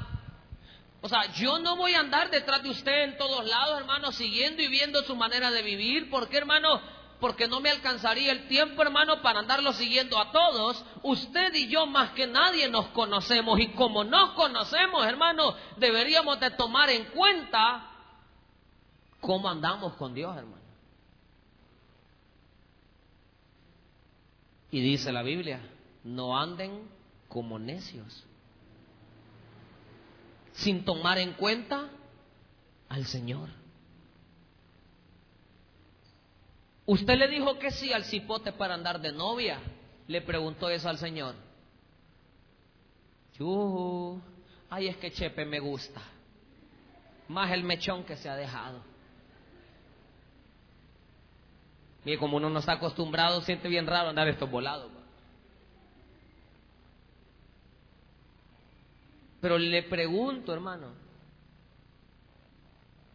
O 1.01 1.09
sea, 1.09 1.25
yo 1.33 1.57
no 1.57 1.75
voy 1.75 1.95
a 1.95 2.01
andar 2.01 2.29
detrás 2.29 2.62
de 2.62 2.69
usted 2.69 3.05
en 3.05 3.17
todos 3.17 3.47
lados, 3.47 3.79
hermano, 3.79 4.12
siguiendo 4.12 4.62
y 4.62 4.67
viendo 4.67 5.01
su 5.05 5.15
manera 5.15 5.50
de 5.50 5.63
vivir. 5.63 6.12
¿Por 6.12 6.29
qué, 6.29 6.38
hermano? 6.38 6.79
Porque 7.19 7.47
no 7.47 7.62
me 7.62 7.71
alcanzaría 7.71 8.31
el 8.31 8.47
tiempo, 8.47 8.83
hermano, 8.83 9.19
para 9.24 9.39
andarlo 9.39 9.74
siguiendo 9.74 10.19
a 10.19 10.31
todos. 10.31 10.86
Usted 11.01 11.51
y 11.55 11.67
yo 11.67 11.88
más 11.88 12.12
que 12.12 12.27
nadie 12.27 12.69
nos 12.69 12.89
conocemos 12.89 13.59
y 13.59 13.69
como 13.69 14.03
nos 14.03 14.33
conocemos, 14.33 15.03
hermano, 15.03 15.55
deberíamos 15.77 16.39
de 16.39 16.51
tomar 16.51 16.91
en 16.91 17.05
cuenta 17.05 17.89
cómo 19.19 19.50
andamos 19.50 19.93
con 19.93 20.13
Dios, 20.13 20.38
hermano. 20.38 20.66
Y 24.77 24.81
dice 24.81 25.12
la 25.12 25.24
Biblia, 25.24 25.60
no 26.03 26.38
anden 26.38 26.88
como 27.29 27.57
necios, 27.57 28.24
sin 30.51 30.86
tomar 30.86 31.17
en 31.17 31.34
cuenta 31.34 31.89
al 32.88 33.07
Señor. 33.07 33.50
Usted 36.86 37.15
le 37.15 37.28
dijo 37.28 37.58
que 37.58 37.71
sí 37.71 37.91
al 37.91 38.04
cipote 38.04 38.52
para 38.52 38.75
andar 38.75 39.02
de 39.02 39.13
novia. 39.13 39.60
Le 40.08 40.21
preguntó 40.21 40.69
eso 40.69 40.88
al 40.88 40.99
Señor. 40.99 41.34
Yuhu, 43.39 44.21
ay, 44.69 44.89
es 44.89 44.97
que 44.97 45.10
Chepe 45.10 45.43
me 45.43 45.60
gusta. 45.60 46.04
Más 47.30 47.52
el 47.52 47.63
mechón 47.63 48.04
que 48.04 48.15
se 48.15 48.30
ha 48.30 48.36
dejado. 48.36 48.84
Mire, 52.08 52.20
como 52.20 52.38
uno 52.38 52.50
no 52.50 52.60
está 52.60 52.72
acostumbrado, 52.72 53.41
siente 53.41 53.67
bien 53.67 53.86
raro 53.86 54.08
andar 54.08 54.30
estos 54.30 54.50
volados. 54.50 54.89
Pero 59.41 59.58
le 59.58 59.84
pregunto, 59.84 60.54
hermano, 60.54 60.93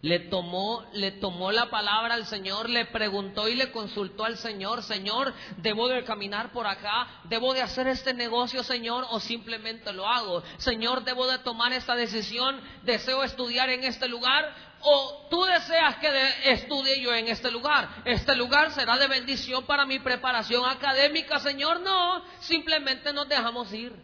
le 0.02 0.18
tomó, 0.18 0.84
le 0.92 1.12
tomó 1.12 1.52
la 1.52 1.70
palabra 1.70 2.12
al 2.12 2.26
Señor, 2.26 2.68
le 2.68 2.84
preguntó 2.84 3.48
y 3.48 3.54
le 3.54 3.72
consultó 3.72 4.26
al 4.26 4.36
Señor, 4.36 4.82
Señor, 4.82 5.32
¿debo 5.56 5.88
de 5.88 6.04
caminar 6.04 6.52
por 6.52 6.66
acá? 6.66 7.22
¿Debo 7.30 7.54
de 7.54 7.62
hacer 7.62 7.86
este 7.86 8.12
negocio, 8.12 8.62
Señor? 8.62 9.06
¿O 9.08 9.20
simplemente 9.20 9.90
lo 9.94 10.06
hago? 10.06 10.42
Señor, 10.58 11.02
¿debo 11.04 11.26
de 11.28 11.38
tomar 11.38 11.72
esta 11.72 11.94
decisión? 11.94 12.60
¿Deseo 12.82 13.22
estudiar 13.22 13.70
en 13.70 13.84
este 13.84 14.06
lugar? 14.06 14.54
¿O 14.84 15.26
tú 15.30 15.44
deseas 15.44 15.96
que 15.96 16.08
estudie 16.52 17.00
yo 17.00 17.14
en 17.14 17.28
este 17.28 17.50
lugar? 17.50 18.02
¿Este 18.04 18.34
lugar 18.34 18.72
será 18.72 18.98
de 18.98 19.06
bendición 19.06 19.64
para 19.64 19.86
mi 19.86 20.00
preparación 20.00 20.68
académica, 20.68 21.38
Señor? 21.38 21.80
No, 21.80 22.24
simplemente 22.40 23.12
nos 23.12 23.28
dejamos 23.28 23.72
ir. 23.72 23.94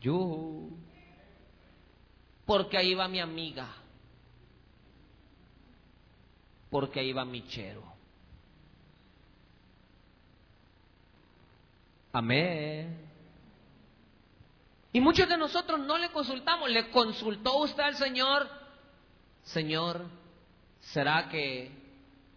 Yo. 0.00 0.68
Porque 2.44 2.76
ahí 2.76 2.94
va 2.94 3.08
mi 3.08 3.20
amiga. 3.20 3.68
Porque 6.70 7.00
ahí 7.00 7.12
va 7.12 7.24
mi 7.24 7.46
chero. 7.48 7.82
Amén. 12.12 13.06
Y 14.92 15.00
muchos 15.00 15.28
de 15.28 15.36
nosotros 15.36 15.78
no 15.80 15.96
le 15.98 16.10
consultamos. 16.10 16.70
¿Le 16.70 16.90
consultó 16.90 17.58
usted 17.58 17.82
al 17.82 17.96
Señor? 17.96 18.57
Señor, 19.48 20.06
¿será 20.80 21.28
que 21.30 21.70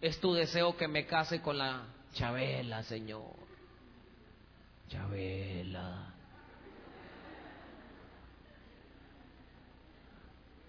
es 0.00 0.18
tu 0.18 0.32
deseo 0.32 0.76
que 0.78 0.88
me 0.88 1.04
case 1.06 1.42
con 1.42 1.58
la 1.58 1.82
Chabela, 2.14 2.82
Señor? 2.84 3.36
Chabela. 4.88 6.14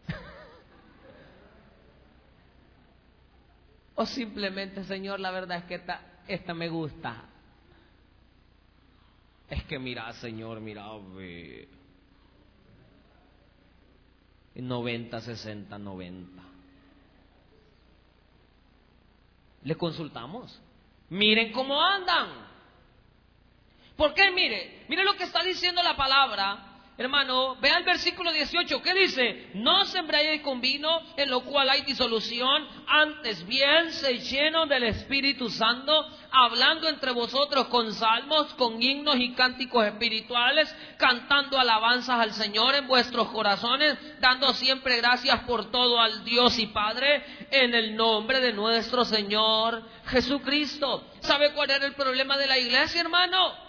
o 3.95 4.05
simplemente, 4.05 4.83
Señor, 4.83 5.21
la 5.21 5.31
verdad 5.31 5.59
es 5.59 5.63
que 5.63 5.75
esta, 5.75 6.01
esta 6.27 6.53
me 6.53 6.67
gusta. 6.67 7.23
Es 9.49 9.63
que 9.63 9.79
mira, 9.79 10.11
Señor, 10.11 10.59
mira, 10.59 10.89
ve. 11.15 11.82
90, 14.55 15.21
60, 15.21 15.77
90. 15.77 16.43
Le 19.63 19.75
consultamos. 19.75 20.61
Miren 21.09 21.51
cómo 21.51 21.81
andan. 21.81 22.29
¿Por 23.95 24.13
qué? 24.13 24.31
Mire, 24.31 24.85
mire 24.89 25.03
lo 25.03 25.15
que 25.15 25.23
está 25.23 25.43
diciendo 25.43 25.81
la 25.83 25.95
palabra 25.95 26.72
Hermano, 26.95 27.55
vea 27.55 27.79
el 27.79 27.85
versículo 27.85 28.31
18, 28.31 28.83
¿qué 28.83 28.93
dice? 28.93 29.49
No 29.55 29.83
sembréis 29.85 30.43
con 30.43 30.61
vino 30.61 31.01
en 31.17 31.31
lo 31.31 31.41
cual 31.41 31.67
hay 31.67 31.81
disolución, 31.81 32.67
antes 32.87 33.47
bien 33.47 33.91
se 33.91 34.19
lleno 34.19 34.67
del 34.67 34.83
Espíritu 34.83 35.49
Santo, 35.49 36.07
hablando 36.29 36.87
entre 36.87 37.11
vosotros 37.11 37.65
con 37.69 37.91
salmos, 37.93 38.53
con 38.53 38.79
himnos 38.79 39.15
y 39.15 39.33
cánticos 39.33 39.87
espirituales, 39.87 40.71
cantando 40.97 41.57
alabanzas 41.57 42.19
al 42.19 42.31
Señor 42.31 42.75
en 42.75 42.85
vuestros 42.85 43.29
corazones, 43.29 43.97
dando 44.19 44.53
siempre 44.53 44.97
gracias 44.97 45.39
por 45.45 45.71
todo 45.71 45.99
al 45.99 46.23
Dios 46.23 46.59
y 46.59 46.67
Padre, 46.67 47.25
en 47.49 47.73
el 47.73 47.95
nombre 47.95 48.39
de 48.39 48.53
nuestro 48.53 49.03
Señor 49.03 49.81
Jesucristo. 50.05 51.07
¿Sabe 51.21 51.53
cuál 51.53 51.71
era 51.71 51.87
el 51.87 51.93
problema 51.93 52.37
de 52.37 52.45
la 52.45 52.59
iglesia, 52.59 53.01
hermano? 53.01 53.62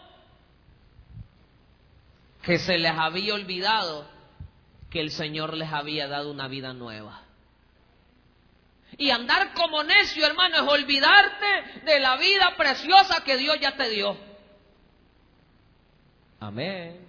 Que 2.44 2.58
se 2.58 2.78
les 2.78 2.92
había 2.92 3.34
olvidado 3.34 4.06
que 4.90 5.00
el 5.00 5.10
Señor 5.10 5.54
les 5.54 5.72
había 5.72 6.06
dado 6.08 6.30
una 6.30 6.46
vida 6.46 6.72
nueva. 6.72 7.22
Y 8.96 9.10
andar 9.10 9.54
como 9.54 9.82
necio, 9.82 10.24
hermano, 10.24 10.56
es 10.56 10.62
olvidarte 10.62 11.80
de 11.84 11.98
la 11.98 12.16
vida 12.16 12.54
preciosa 12.56 13.24
que 13.24 13.36
Dios 13.36 13.58
ya 13.60 13.76
te 13.76 13.88
dio. 13.88 14.16
Amén. 16.38 17.04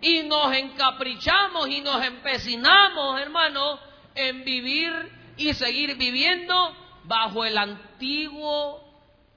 Y 0.00 0.22
nos 0.24 0.52
encaprichamos 0.56 1.68
y 1.68 1.80
nos 1.80 2.04
empecinamos, 2.04 3.20
hermano, 3.20 3.78
en 4.14 4.44
vivir 4.44 4.92
y 5.36 5.52
seguir 5.54 5.96
viviendo 5.96 6.74
bajo 7.04 7.44
el 7.44 7.56
antiguo 7.56 8.82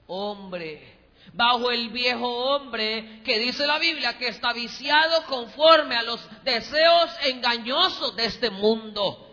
hombre 0.06 0.99
bajo 1.32 1.70
el 1.70 1.90
viejo 1.90 2.26
hombre 2.26 3.22
que 3.24 3.38
dice 3.38 3.66
la 3.66 3.78
Biblia 3.78 4.18
que 4.18 4.28
está 4.28 4.52
viciado 4.52 5.24
conforme 5.26 5.96
a 5.96 6.02
los 6.02 6.20
deseos 6.42 7.10
engañosos 7.24 8.16
de 8.16 8.26
este 8.26 8.50
mundo. 8.50 9.26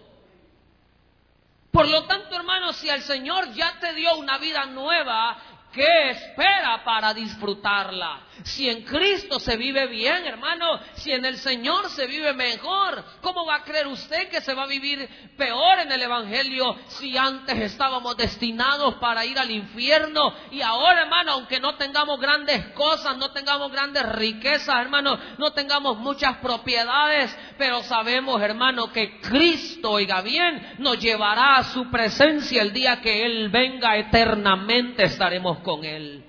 Por 1.71 1.87
lo 1.87 2.05
tanto, 2.05 2.35
hermanos, 2.35 2.77
si 2.77 2.89
el 2.89 3.01
Señor 3.01 3.53
ya 3.53 3.79
te 3.79 3.93
dio 3.93 4.15
una 4.15 4.37
vida 4.37 4.65
nueva, 4.65 5.37
¿qué 5.71 6.09
espera 6.09 6.83
para 6.83 7.13
disfrutarla? 7.13 8.26
Si 8.43 8.69
en 8.69 8.83
Cristo 8.83 9.39
se 9.39 9.57
vive 9.57 9.87
bien, 9.87 10.25
hermano, 10.25 10.79
si 10.95 11.11
en 11.11 11.25
el 11.25 11.37
Señor 11.37 11.89
se 11.89 12.07
vive 12.07 12.33
mejor, 12.33 13.03
¿cómo 13.21 13.45
va 13.45 13.55
a 13.55 13.63
creer 13.63 13.87
usted 13.87 14.29
que 14.29 14.41
se 14.41 14.53
va 14.53 14.63
a 14.63 14.67
vivir 14.67 15.07
peor 15.37 15.79
en 15.79 15.91
el 15.91 16.01
Evangelio 16.01 16.75
si 16.87 17.17
antes 17.17 17.57
estábamos 17.59 18.15
destinados 18.17 18.95
para 18.95 19.25
ir 19.25 19.37
al 19.39 19.51
infierno 19.51 20.33
y 20.51 20.61
ahora, 20.61 21.01
hermano, 21.01 21.33
aunque 21.33 21.59
no 21.59 21.75
tengamos 21.75 22.19
grandes 22.19 22.67
cosas, 22.73 23.17
no 23.17 23.31
tengamos 23.31 23.71
grandes 23.71 24.03
riquezas, 24.13 24.81
hermano, 24.81 25.17
no 25.37 25.51
tengamos 25.51 25.97
muchas 25.97 26.37
propiedades, 26.37 27.35
pero 27.57 27.83
sabemos, 27.83 28.41
hermano, 28.41 28.91
que 28.91 29.19
Cristo, 29.19 29.91
oiga 29.91 30.21
bien, 30.21 30.75
nos 30.79 30.99
llevará 30.99 31.55
a 31.55 31.63
su 31.63 31.89
presencia 31.89 32.61
el 32.61 32.73
día 32.73 33.01
que 33.01 33.25
Él 33.25 33.49
venga 33.49 33.97
eternamente, 33.97 35.03
estaremos 35.03 35.59
con 35.59 35.83
Él. 35.83 36.26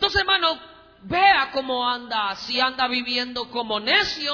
Entonces, 0.00 0.22
hermano, 0.22 0.58
vea 1.02 1.50
cómo 1.52 1.86
anda, 1.86 2.34
si 2.36 2.58
anda 2.58 2.88
viviendo 2.88 3.50
como 3.50 3.78
necio, 3.78 4.32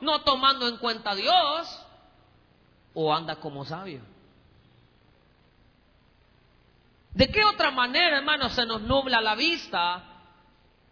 no 0.00 0.22
tomando 0.22 0.66
en 0.66 0.78
cuenta 0.78 1.12
a 1.12 1.14
Dios, 1.14 1.86
o 2.92 3.14
anda 3.14 3.36
como 3.36 3.64
sabio. 3.64 4.00
¿De 7.12 7.28
qué 7.28 7.44
otra 7.44 7.70
manera, 7.70 8.16
hermano, 8.16 8.48
se 8.48 8.66
nos 8.66 8.82
nubla 8.82 9.20
la 9.20 9.36
vista 9.36 10.02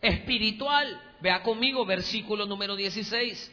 espiritual? 0.00 1.16
Vea 1.20 1.42
conmigo 1.42 1.84
versículo 1.84 2.46
número 2.46 2.76
16. 2.76 3.52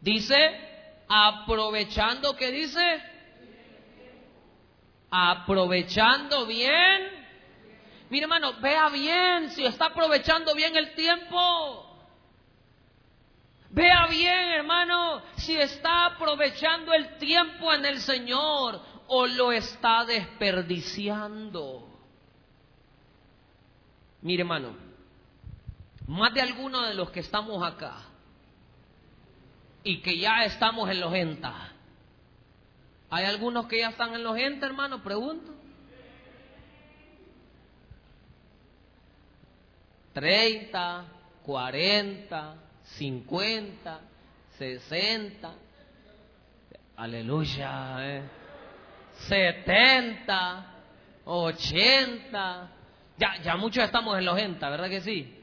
Dice, 0.00 1.04
aprovechando, 1.08 2.34
¿qué 2.34 2.50
dice? 2.50 3.02
Aprovechando 5.12 6.44
bien 6.46 7.25
Mire 8.08 8.24
hermano, 8.24 8.54
vea 8.60 8.88
bien 8.88 9.50
si 9.50 9.64
está 9.64 9.86
aprovechando 9.86 10.54
bien 10.54 10.76
el 10.76 10.94
tiempo. 10.94 11.82
Vea 13.70 14.06
bien, 14.06 14.52
hermano, 14.52 15.22
si 15.36 15.56
está 15.56 16.06
aprovechando 16.06 16.94
el 16.94 17.18
tiempo 17.18 17.72
en 17.72 17.84
el 17.84 17.98
Señor 18.00 18.80
o 19.08 19.26
lo 19.26 19.52
está 19.52 20.04
desperdiciando. 20.04 21.86
Mire, 24.22 24.42
hermano, 24.42 24.76
más 26.06 26.32
de 26.32 26.40
algunos 26.40 26.86
de 26.86 26.94
los 26.94 27.10
que 27.10 27.20
estamos 27.20 27.62
acá 27.62 27.96
y 29.82 30.00
que 30.00 30.16
ya 30.18 30.44
estamos 30.44 30.88
en 30.88 31.00
los 31.00 31.12
ENTA, 31.12 31.72
¿hay 33.10 33.24
algunos 33.24 33.66
que 33.66 33.80
ya 33.80 33.90
están 33.90 34.14
en 34.14 34.22
los 34.22 34.38
ENTA, 34.38 34.66
hermano? 34.66 35.02
Pregunto. 35.02 35.55
30, 40.16 41.04
40, 41.44 42.54
50, 42.82 44.00
60, 44.58 45.54
aleluya, 46.96 47.96
eh. 48.00 48.22
70, 49.28 50.74
80, 51.26 52.70
ya, 53.18 53.42
ya 53.42 53.56
muchos 53.56 53.84
estamos 53.84 54.16
en 54.16 54.24
los 54.24 54.36
80, 54.36 54.70
¿verdad 54.70 54.88
que 54.88 55.02
sí? 55.02 55.34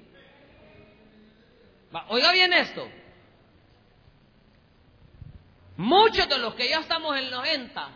oiga 2.10 2.32
bien 2.32 2.52
esto. 2.54 2.90
Muchos 5.78 6.28
de 6.28 6.40
los 6.40 6.56
que 6.56 6.68
ya 6.68 6.80
estamos 6.80 7.16
en 7.16 7.30
los 7.30 7.42
90, 7.42 7.90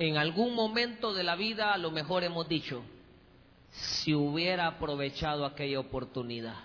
en 0.00 0.18
algún 0.18 0.54
momento 0.54 1.14
de 1.14 1.24
la 1.24 1.34
vida 1.34 1.72
a 1.72 1.78
lo 1.78 1.90
mejor 1.90 2.22
hemos 2.22 2.46
dicho, 2.46 2.84
si 3.76 4.14
hubiera 4.14 4.66
aprovechado 4.66 5.44
aquella 5.44 5.80
oportunidad. 5.80 6.56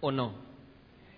¿O 0.00 0.10
no? 0.10 0.34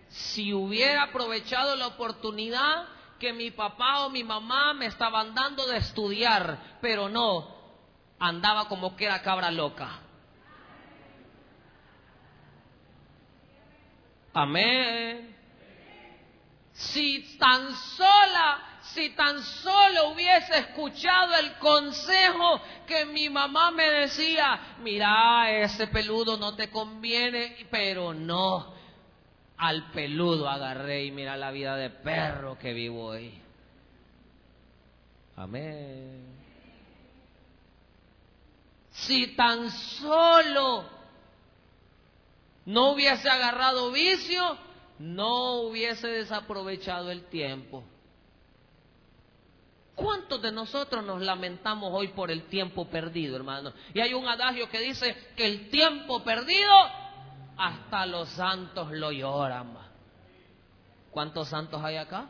Si 0.09 0.53
hubiera 0.53 1.05
aprovechado 1.05 1.77
la 1.77 1.87
oportunidad 1.87 2.89
que 3.19 3.33
mi 3.33 3.51
papá 3.51 4.07
o 4.07 4.11
mi 4.11 4.25
mamá 4.25 4.75
me 4.75 4.87
estaban 4.87 5.35
dando 5.35 5.67
de 5.67 5.77
estudiar, 5.77 6.79
pero 6.81 7.09
no, 7.09 7.55
andaba 8.19 8.67
como 8.67 8.97
que 8.97 9.05
era 9.05 9.23
cabra 9.23 9.51
loca. 9.51 10.01
Amén. 14.33 15.37
Si 16.73 17.37
tan 17.37 17.75
sola 17.75 18.70
si 18.83 19.11
tan 19.11 19.43
solo 19.43 20.11
hubiese 20.11 20.59
escuchado 20.59 21.35
el 21.37 21.55
consejo 21.59 22.61
que 22.87 23.05
mi 23.07 23.29
mamá 23.29 23.71
me 23.71 23.89
decía, 23.89 24.77
mira, 24.83 25.51
ese 25.51 25.87
peludo 25.89 26.37
no 26.37 26.55
te 26.55 26.71
conviene, 26.71 27.67
pero 27.71 28.15
no, 28.15 28.75
al 29.59 29.91
peludo 29.93 30.49
agarré 30.49 31.05
y 31.05 31.11
mira 31.11 31.37
la 31.37 31.51
vida 31.51 31.77
de 31.77 31.91
perro 31.91 32.59
que 32.59 32.73
vivo 32.73 33.07
hoy. 33.07 33.41
Amén. 35.37 36.27
Si 38.91 39.29
tan 39.37 39.71
solo 39.71 40.85
no 42.67 42.93
hubiese 42.93 43.29
agarrado 43.29 43.91
vicio, 43.91 44.59
no 44.99 45.63
hubiese 45.63 46.09
desaprovechado 46.09 47.11
el 47.11 47.25
tiempo. 47.25 47.85
¿Cuántos 50.01 50.41
de 50.41 50.51
nosotros 50.51 51.05
nos 51.05 51.21
lamentamos 51.21 51.91
hoy 51.93 52.09
por 52.09 52.31
el 52.31 52.45
tiempo 52.45 52.89
perdido, 52.89 53.37
hermano? 53.37 53.75
Y 53.93 54.01
hay 54.01 54.15
un 54.15 54.27
adagio 54.27 54.67
que 54.71 54.81
dice 54.81 55.15
que 55.37 55.45
el 55.45 55.69
tiempo 55.69 56.25
perdido, 56.25 56.73
hasta 57.59 58.07
los 58.07 58.31
santos 58.31 58.91
lo 58.93 59.13
lloran. 59.13 59.77
¿Cuántos 61.11 61.49
santos 61.49 61.85
hay 61.85 61.97
acá? 61.97 62.29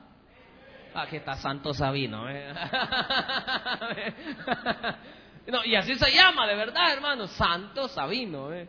Aquí 0.95 1.19
está 1.19 1.37
Santo 1.37 1.73
Sabino. 1.73 2.29
¿eh? 2.29 2.53
no, 5.47 5.65
y 5.65 5.77
así 5.77 5.95
se 5.95 6.11
llama, 6.11 6.49
de 6.49 6.57
verdad, 6.57 6.93
hermano, 6.93 7.29
Santo 7.29 7.87
Sabino. 7.87 8.53
¿eh? 8.53 8.69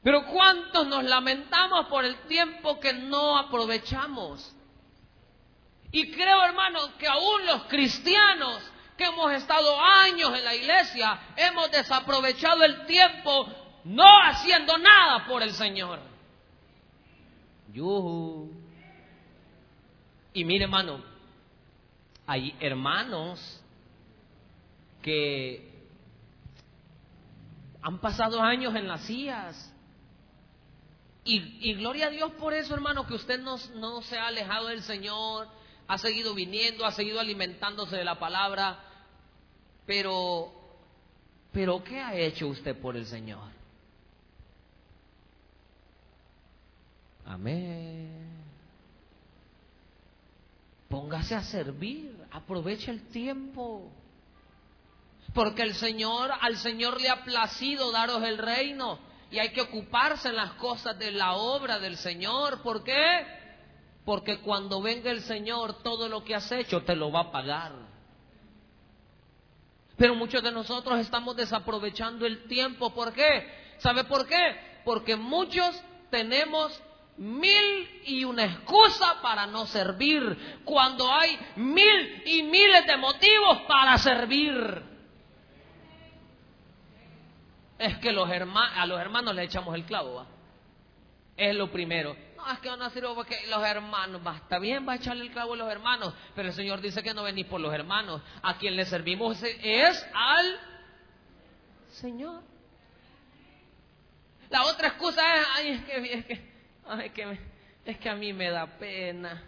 Pero 0.00 0.26
¿cuántos 0.26 0.86
nos 0.86 1.02
lamentamos 1.02 1.86
por 1.86 2.04
el 2.04 2.18
tiempo 2.28 2.78
que 2.78 2.92
no 2.92 3.36
aprovechamos? 3.36 4.54
Y 5.94 6.10
creo, 6.10 6.42
hermano, 6.42 6.98
que 6.98 7.06
aún 7.06 7.46
los 7.46 7.66
cristianos 7.66 8.60
que 8.96 9.04
hemos 9.04 9.32
estado 9.32 9.80
años 9.80 10.36
en 10.36 10.44
la 10.44 10.52
iglesia, 10.52 11.20
hemos 11.36 11.70
desaprovechado 11.70 12.64
el 12.64 12.84
tiempo 12.86 13.46
no 13.84 14.04
haciendo 14.24 14.76
nada 14.76 15.24
por 15.28 15.40
el 15.40 15.52
Señor. 15.52 16.00
Y 20.32 20.44
mire, 20.44 20.64
hermano, 20.64 21.00
hay 22.26 22.56
hermanos 22.58 23.62
que 25.00 25.86
han 27.82 28.00
pasado 28.00 28.42
años 28.42 28.74
en 28.74 28.88
las 28.88 29.02
sillas. 29.02 29.72
Y, 31.22 31.72
gloria 31.74 32.08
a 32.08 32.10
Dios 32.10 32.32
por 32.32 32.52
eso, 32.52 32.74
hermano, 32.74 33.06
que 33.06 33.14
usted 33.14 33.40
no 33.40 34.02
se 34.02 34.18
ha 34.18 34.26
alejado 34.26 34.66
del 34.66 34.82
Señor, 34.82 35.62
ha 35.86 35.98
seguido 35.98 36.34
viniendo, 36.34 36.84
ha 36.84 36.92
seguido 36.92 37.20
alimentándose 37.20 37.96
de 37.96 38.04
la 38.04 38.18
palabra, 38.18 38.78
pero, 39.86 40.52
pero 41.52 41.82
¿qué 41.84 42.00
ha 42.00 42.14
hecho 42.14 42.48
usted 42.48 42.78
por 42.78 42.96
el 42.96 43.06
Señor? 43.06 43.52
Amén. 47.26 48.24
Póngase 50.88 51.34
a 51.34 51.42
servir, 51.42 52.14
aproveche 52.30 52.90
el 52.90 53.08
tiempo. 53.08 53.90
Porque 55.32 55.62
el 55.62 55.74
Señor, 55.74 56.30
al 56.40 56.56
Señor 56.58 57.00
le 57.00 57.08
ha 57.08 57.24
placido 57.24 57.90
daros 57.90 58.22
el 58.22 58.38
reino 58.38 58.98
y 59.30 59.38
hay 59.38 59.50
que 59.52 59.62
ocuparse 59.62 60.28
en 60.28 60.36
las 60.36 60.52
cosas 60.52 60.96
de 60.98 61.10
la 61.10 61.32
obra 61.34 61.80
del 61.80 61.96
Señor. 61.96 62.62
¿Por 62.62 62.84
qué? 62.84 63.43
Porque 64.04 64.40
cuando 64.40 64.82
venga 64.82 65.10
el 65.10 65.22
Señor, 65.22 65.82
todo 65.82 66.08
lo 66.08 66.24
que 66.24 66.34
has 66.34 66.50
hecho 66.52 66.82
te 66.82 66.94
lo 66.94 67.10
va 67.10 67.20
a 67.20 67.32
pagar. 67.32 67.72
Pero 69.96 70.14
muchos 70.14 70.42
de 70.42 70.52
nosotros 70.52 70.98
estamos 70.98 71.36
desaprovechando 71.36 72.26
el 72.26 72.46
tiempo. 72.46 72.92
¿Por 72.92 73.12
qué? 73.12 73.76
¿Sabe 73.78 74.04
por 74.04 74.26
qué? 74.26 74.82
Porque 74.84 75.16
muchos 75.16 75.82
tenemos 76.10 76.82
mil 77.16 78.02
y 78.04 78.24
una 78.24 78.44
excusa 78.44 79.20
para 79.22 79.46
no 79.46 79.66
servir, 79.66 80.60
cuando 80.64 81.10
hay 81.12 81.38
mil 81.56 82.22
y 82.26 82.42
miles 82.42 82.86
de 82.86 82.96
motivos 82.96 83.62
para 83.68 83.96
servir. 83.98 84.82
Es 87.78 87.98
que 87.98 88.12
los 88.12 88.28
a 88.28 88.86
los 88.86 89.00
hermanos 89.00 89.34
le 89.34 89.44
echamos 89.44 89.74
el 89.74 89.84
clavo, 89.84 90.26
Es 91.36 91.54
lo 91.54 91.70
primero. 91.70 92.16
No, 92.44 92.52
es 92.52 92.58
que 92.58 92.76
no 92.76 92.90
sirvo 92.90 93.14
porque 93.14 93.46
los 93.48 93.64
hermanos, 93.64 94.20
está 94.36 94.58
bien, 94.58 94.86
va 94.86 94.92
a 94.94 94.96
echarle 94.96 95.24
el 95.24 95.30
clavo 95.30 95.54
a 95.54 95.56
los 95.56 95.70
hermanos, 95.70 96.12
pero 96.34 96.48
el 96.48 96.54
Señor 96.54 96.80
dice 96.82 97.02
que 97.02 97.14
no 97.14 97.22
venís 97.22 97.46
por 97.46 97.60
los 97.60 97.72
hermanos. 97.72 98.20
A 98.42 98.58
quien 98.58 98.76
le 98.76 98.84
servimos 98.84 99.42
es 99.42 100.06
al 100.12 100.60
Señor. 101.92 102.42
La 104.50 104.66
otra 104.66 104.88
excusa 104.88 105.22
es, 105.36 105.46
ay, 105.54 105.68
es 105.68 105.84
que, 105.84 106.12
es 106.12 106.26
que, 106.26 106.42
que, 107.12 107.38
es 107.86 107.98
que 107.98 108.10
a 108.10 108.14
mí 108.14 108.32
me 108.32 108.50
da 108.50 108.66
pena. 108.66 109.42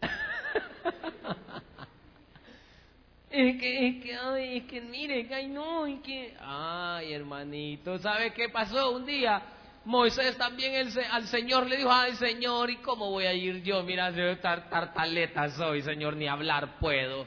Es 3.30 3.60
que, 3.60 3.88
es 3.88 4.04
que, 4.04 4.16
ay, 4.16 4.58
es 4.58 4.64
que 4.64 4.80
mire, 4.80 5.28
ay, 5.34 5.48
no, 5.48 5.86
es 5.86 6.00
que, 6.00 6.36
ay, 6.40 7.12
hermanito, 7.12 7.98
¿sabe 7.98 8.32
qué 8.32 8.48
pasó 8.48 8.92
un 8.92 9.04
día? 9.04 9.42
Moisés 9.84 10.36
también 10.36 10.88
al 11.10 11.26
Señor 11.26 11.66
le 11.66 11.76
dijo, 11.76 11.92
ay, 11.92 12.14
Señor, 12.16 12.70
¿y 12.70 12.76
cómo 12.78 13.10
voy 13.10 13.26
a 13.26 13.32
ir 13.32 13.62
yo? 13.62 13.82
Mira, 13.82 14.10
yo 14.10 14.38
tartaleta 14.38 15.50
soy, 15.50 15.82
Señor, 15.82 16.16
ni 16.16 16.26
hablar 16.26 16.78
puedo. 16.78 17.26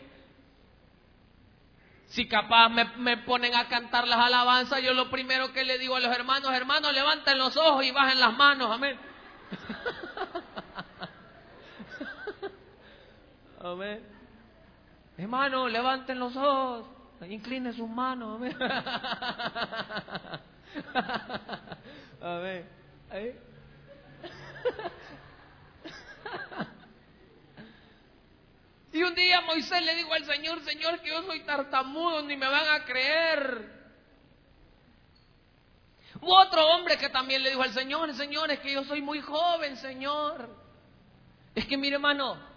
Si 2.08 2.28
capaz 2.28 2.70
me, 2.70 2.86
me, 2.98 3.18
ponen 3.18 3.56
a 3.56 3.68
cantar 3.68 4.08
las 4.08 4.20
alabanzas, 4.20 4.82
yo 4.82 4.94
lo 4.94 5.10
primero 5.10 5.54
que 5.54 5.64
le 5.64 5.78
digo 5.78 5.96
a 5.96 6.00
los 6.00 6.14
hermanos, 6.14 6.52
hermanos, 6.54 6.94
levanten 6.94 7.38
los 7.38 7.56
ojos 7.56 7.86
y 7.86 7.92
bajen 7.92 8.20
las 8.20 8.36
manos, 8.36 8.72
amén. 8.72 8.98
amén. 13.62 14.18
Hermano, 15.19 15.67
levanten 15.67 16.17
los 16.17 16.34
ojos, 16.38 16.88
inclinen 17.27 17.73
sus 17.73 17.89
manos. 17.89 18.41
Amén. 22.21 22.65
Y 28.91 29.03
un 29.03 29.13
día 29.13 29.41
Moisés 29.41 29.84
le 29.84 29.93
dijo 29.95 30.12
al 30.13 30.25
Señor, 30.25 30.63
Señor, 30.63 30.99
que 31.01 31.10
yo 31.10 31.21
soy 31.23 31.41
tartamudo, 31.41 32.23
ni 32.23 32.36
me 32.36 32.47
van 32.47 32.69
a 32.69 32.86
creer. 32.86 33.77
Hubo 36.21 36.39
otro 36.39 36.65
hombre 36.65 36.97
que 36.97 37.10
también 37.10 37.43
le 37.43 37.49
dijo 37.49 37.62
al 37.62 37.73
Señor, 37.73 38.12
Señor, 38.15 38.49
es 38.51 38.60
que 38.62 38.73
yo 38.73 38.84
soy 38.86 39.01
muy 39.01 39.21
joven, 39.21 39.77
Señor. 39.77 40.49
Es 41.53 41.67
que 41.67 41.77
mire 41.77 41.95
hermano, 41.95 42.49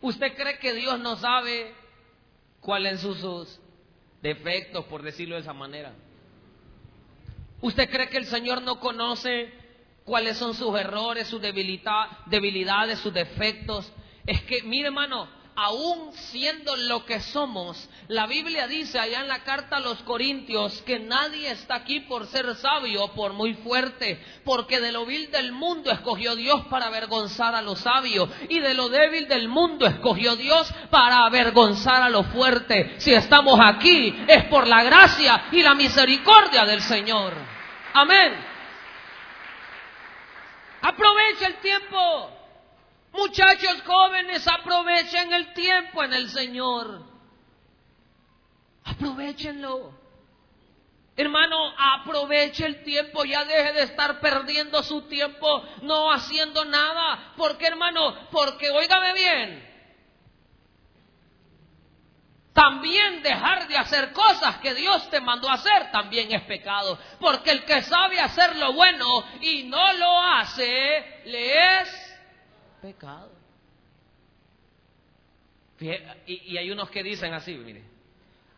¿Usted 0.00 0.34
cree 0.34 0.58
que 0.58 0.72
Dios 0.72 0.98
no 1.00 1.16
sabe 1.16 1.74
cuáles 2.60 3.00
son 3.00 3.14
sus 3.16 3.60
defectos, 4.22 4.84
por 4.86 5.02
decirlo 5.02 5.34
de 5.34 5.42
esa 5.42 5.52
manera? 5.52 5.92
¿Usted 7.60 7.90
cree 7.90 8.08
que 8.08 8.16
el 8.16 8.26
Señor 8.26 8.62
no 8.62 8.80
conoce 8.80 9.52
cuáles 10.04 10.38
son 10.38 10.54
sus 10.54 10.78
errores, 10.78 11.28
sus 11.28 11.42
debilidades, 11.42 12.98
sus 13.00 13.12
defectos? 13.12 13.92
Es 14.26 14.40
que, 14.42 14.62
mire 14.62 14.86
hermano, 14.86 15.28
aún 15.62 16.14
siendo 16.14 16.74
lo 16.74 17.04
que 17.04 17.20
somos, 17.20 17.90
la 18.08 18.26
Biblia 18.26 18.66
dice 18.66 18.98
allá 18.98 19.20
en 19.20 19.28
la 19.28 19.44
carta 19.44 19.76
a 19.76 19.80
los 19.80 19.98
Corintios 20.04 20.80
que 20.86 20.98
nadie 20.98 21.50
está 21.50 21.74
aquí 21.74 22.00
por 22.00 22.26
ser 22.28 22.54
sabio, 22.56 23.08
por 23.08 23.34
muy 23.34 23.52
fuerte, 23.52 24.24
porque 24.42 24.80
de 24.80 24.90
lo 24.90 25.04
vil 25.04 25.30
del 25.30 25.52
mundo 25.52 25.90
escogió 25.90 26.34
Dios 26.34 26.64
para 26.70 26.86
avergonzar 26.86 27.54
a 27.54 27.60
los 27.60 27.80
sabios 27.80 28.30
y 28.48 28.58
de 28.58 28.72
lo 28.72 28.88
débil 28.88 29.28
del 29.28 29.50
mundo 29.50 29.84
escogió 29.84 30.34
Dios 30.34 30.72
para 30.88 31.26
avergonzar 31.26 32.04
a 32.04 32.08
lo 32.08 32.24
fuerte. 32.24 32.94
Si 32.98 33.12
estamos 33.12 33.60
aquí 33.62 34.16
es 34.28 34.44
por 34.44 34.66
la 34.66 34.82
gracia 34.82 35.48
y 35.52 35.62
la 35.62 35.74
misericordia 35.74 36.64
del 36.64 36.80
Señor. 36.80 37.34
Amén. 37.92 38.32
Aprovecha 40.80 41.48
el 41.48 41.56
tiempo. 41.56 42.39
Muchachos 43.12 43.82
jóvenes, 43.86 44.46
aprovechen 44.46 45.32
el 45.32 45.52
tiempo 45.52 46.02
en 46.04 46.12
el 46.12 46.28
Señor. 46.30 47.04
Aprovechenlo. 48.84 49.98
Hermano, 51.16 51.74
aproveche 51.76 52.64
el 52.64 52.82
tiempo, 52.82 53.24
ya 53.24 53.44
deje 53.44 53.72
de 53.74 53.82
estar 53.82 54.20
perdiendo 54.20 54.82
su 54.82 55.02
tiempo 55.02 55.62
no 55.82 56.10
haciendo 56.10 56.64
nada. 56.64 57.34
¿Por 57.36 57.58
qué, 57.58 57.66
hermano? 57.66 58.30
Porque, 58.30 58.70
óigame 58.70 59.12
bien, 59.12 59.70
también 62.52 63.22
dejar 63.22 63.68
de 63.68 63.76
hacer 63.76 64.12
cosas 64.12 64.58
que 64.58 64.74
Dios 64.74 65.08
te 65.08 65.20
mandó 65.20 65.48
hacer 65.48 65.90
también 65.92 66.32
es 66.32 66.42
pecado. 66.42 66.98
Porque 67.18 67.50
el 67.50 67.64
que 67.64 67.82
sabe 67.82 68.20
hacer 68.20 68.56
lo 68.56 68.72
bueno 68.72 69.06
y 69.40 69.64
no 69.64 69.92
lo 69.94 70.22
hace, 70.22 71.22
le 71.26 71.80
es 71.80 71.99
pecado. 72.80 73.30
Y, 75.80 76.56
hay 76.56 76.70
unos 76.70 76.90
que 76.90 77.02
dicen 77.02 77.32
así, 77.32 77.54
mire, 77.56 77.82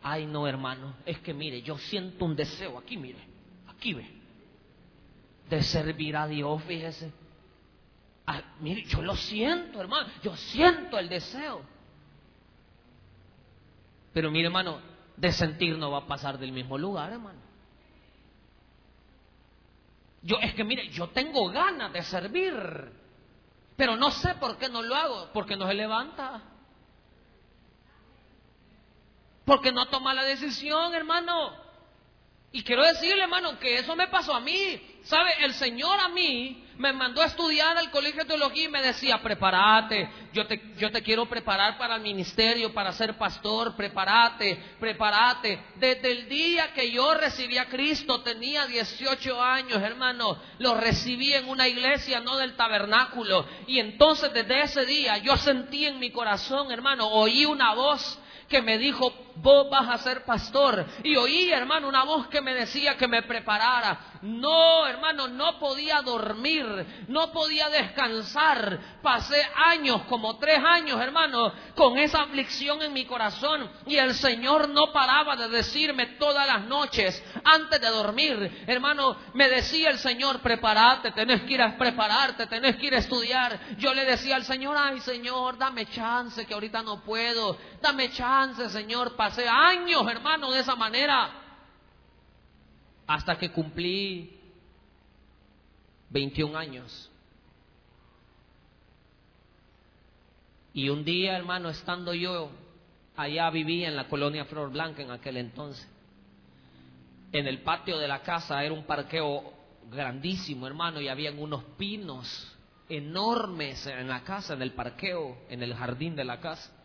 ay 0.01 0.25
no 0.25 0.45
hermano, 0.45 0.95
es 1.05 1.19
que 1.19 1.33
mire, 1.33 1.61
yo 1.61 1.77
siento 1.77 2.25
un 2.25 2.35
deseo, 2.35 2.77
aquí 2.77 2.97
mire, 2.97 3.19
aquí 3.69 3.93
ve, 3.93 4.05
de 5.49 5.63
servir 5.63 6.17
a 6.17 6.27
Dios, 6.27 6.61
fíjese. 6.63 7.11
Ah, 8.25 8.41
mire, 8.59 8.83
yo 8.83 9.01
lo 9.01 9.15
siento, 9.15 9.79
hermano, 9.79 10.09
yo 10.21 10.35
siento 10.35 10.97
el 10.97 11.07
deseo. 11.07 11.61
Pero 14.13 14.29
mire, 14.29 14.47
hermano, 14.47 14.79
de 15.15 15.31
sentir 15.31 15.77
no 15.77 15.91
va 15.91 15.99
a 15.99 16.07
pasar 16.07 16.37
del 16.37 16.51
mismo 16.51 16.77
lugar, 16.77 17.11
hermano. 17.11 17.39
Yo, 20.21 20.37
es 20.41 20.53
que 20.53 20.63
mire, 20.63 20.87
yo 20.89 21.09
tengo 21.09 21.49
ganas 21.49 21.91
de 21.91 22.01
servir. 22.03 23.02
Pero 23.83 23.97
no 23.97 24.11
sé 24.11 24.35
por 24.35 24.57
qué 24.57 24.69
no 24.69 24.81
lo 24.81 24.95
hago, 24.95 25.29
porque 25.33 25.57
no 25.57 25.67
se 25.67 25.73
levanta. 25.73 26.41
Porque 29.43 29.73
no 29.73 29.89
toma 29.89 30.13
la 30.13 30.23
decisión, 30.23 30.95
hermano. 30.95 31.53
Y 32.53 32.63
quiero 32.63 32.81
decirle, 32.85 33.23
hermano, 33.23 33.59
que 33.59 33.79
eso 33.79 33.93
me 33.97 34.07
pasó 34.07 34.33
a 34.33 34.39
mí. 34.39 34.99
¿Sabe? 35.03 35.31
El 35.43 35.53
Señor 35.53 35.99
a 35.99 36.07
mí 36.07 36.62
me 36.77 36.91
mandó 36.93 37.21
a 37.21 37.25
estudiar 37.25 37.77
al 37.77 37.91
colegio 37.91 38.23
de 38.23 38.29
teología 38.29 38.65
y 38.65 38.69
me 38.69 38.81
decía, 38.81 39.21
prepárate, 39.21 40.09
yo 40.33 40.47
te, 40.47 40.73
yo 40.77 40.91
te 40.91 41.03
quiero 41.03 41.25
preparar 41.27 41.77
para 41.77 41.95
el 41.95 42.01
ministerio, 42.01 42.73
para 42.73 42.91
ser 42.93 43.17
pastor, 43.17 43.75
prepárate, 43.75 44.59
prepárate. 44.79 45.63
Desde 45.75 46.11
el 46.11 46.29
día 46.29 46.73
que 46.73 46.91
yo 46.91 47.13
recibí 47.13 47.57
a 47.57 47.65
Cristo, 47.65 48.21
tenía 48.21 48.65
18 48.65 49.41
años, 49.41 49.81
hermano, 49.81 50.39
lo 50.59 50.75
recibí 50.75 51.33
en 51.33 51.47
una 51.47 51.67
iglesia, 51.67 52.19
no 52.19 52.37
del 52.37 52.55
tabernáculo. 52.55 53.45
Y 53.67 53.79
entonces 53.79 54.33
desde 54.33 54.61
ese 54.61 54.85
día 54.85 55.17
yo 55.17 55.37
sentí 55.37 55.85
en 55.85 55.99
mi 55.99 56.11
corazón, 56.11 56.71
hermano, 56.71 57.07
oí 57.07 57.45
una 57.45 57.73
voz 57.73 58.19
que 58.47 58.61
me 58.61 58.77
dijo, 58.77 59.11
vos 59.35 59.69
vas 59.69 59.89
a 59.89 59.97
ser 59.97 60.23
pastor. 60.25 60.85
Y 61.03 61.15
oí, 61.15 61.51
hermano, 61.51 61.87
una 61.87 62.03
voz 62.03 62.27
que 62.27 62.41
me 62.41 62.53
decía 62.53 62.97
que 62.97 63.07
me 63.07 63.23
preparara. 63.23 64.19
No, 64.21 64.87
hermano, 64.87 65.27
no 65.27 65.59
podía 65.59 66.01
dormir, 66.01 66.65
no 67.07 67.31
podía 67.31 67.69
descansar. 67.69 68.79
Pasé 69.01 69.45
años, 69.55 70.03
como 70.03 70.37
tres 70.37 70.59
años, 70.63 71.01
hermano, 71.01 71.53
con 71.75 71.97
esa 71.97 72.21
aflicción 72.23 72.81
en 72.81 72.93
mi 72.93 73.05
corazón. 73.05 73.69
Y 73.85 73.97
el 73.97 74.13
Señor 74.13 74.69
no 74.69 74.91
paraba 74.93 75.35
de 75.35 75.49
decirme 75.49 76.05
todas 76.17 76.47
las 76.47 76.65
noches, 76.65 77.21
antes 77.43 77.81
de 77.81 77.87
dormir, 77.89 78.63
hermano, 78.67 79.15
me 79.33 79.49
decía 79.49 79.89
el 79.89 79.97
Señor, 79.97 80.39
prepárate, 80.39 81.11
tenés 81.11 81.41
que 81.41 81.53
ir 81.53 81.61
a 81.61 81.77
prepararte, 81.77 82.47
tenés 82.47 82.77
que 82.77 82.87
ir 82.87 82.95
a 82.95 82.99
estudiar. 82.99 83.59
Yo 83.77 83.93
le 83.93 84.05
decía 84.05 84.35
al 84.35 84.43
Señor, 84.43 84.75
ay 84.77 84.99
Señor, 85.01 85.57
dame 85.57 85.85
chance, 85.87 86.45
que 86.45 86.53
ahorita 86.53 86.81
no 86.81 87.01
puedo. 87.01 87.57
Dame 87.81 88.11
chance, 88.11 88.69
Señor. 88.69 89.15
Pasé 89.23 89.47
años, 89.47 90.05
hermano, 90.11 90.51
de 90.51 90.59
esa 90.59 90.75
manera 90.75 91.31
hasta 93.07 93.37
que 93.37 93.53
cumplí 93.53 94.37
21 96.09 96.57
años. 96.57 97.09
Y 100.73 100.89
un 100.89 101.05
día, 101.05 101.37
hermano, 101.37 101.69
estando 101.69 102.13
yo 102.13 102.51
allá 103.15 103.49
vivía 103.49 103.87
en 103.87 103.95
la 103.95 104.09
colonia 104.09 104.43
Flor 104.43 104.69
Blanca 104.71 105.01
en 105.01 105.11
aquel 105.11 105.37
entonces. 105.37 105.89
En 107.31 107.47
el 107.47 107.61
patio 107.61 107.99
de 107.99 108.09
la 108.09 108.23
casa 108.23 108.61
era 108.61 108.73
un 108.73 108.83
parqueo 108.83 109.53
grandísimo, 109.89 110.67
hermano, 110.67 110.99
y 110.99 111.07
habían 111.07 111.39
unos 111.39 111.63
pinos 111.77 112.53
enormes 112.89 113.87
en 113.87 114.09
la 114.09 114.25
casa, 114.25 114.53
en 114.55 114.63
el 114.63 114.73
parqueo, 114.73 115.37
en 115.47 115.63
el 115.63 115.73
jardín 115.75 116.13
de 116.13 116.25
la 116.25 116.41
casa. 116.41 116.82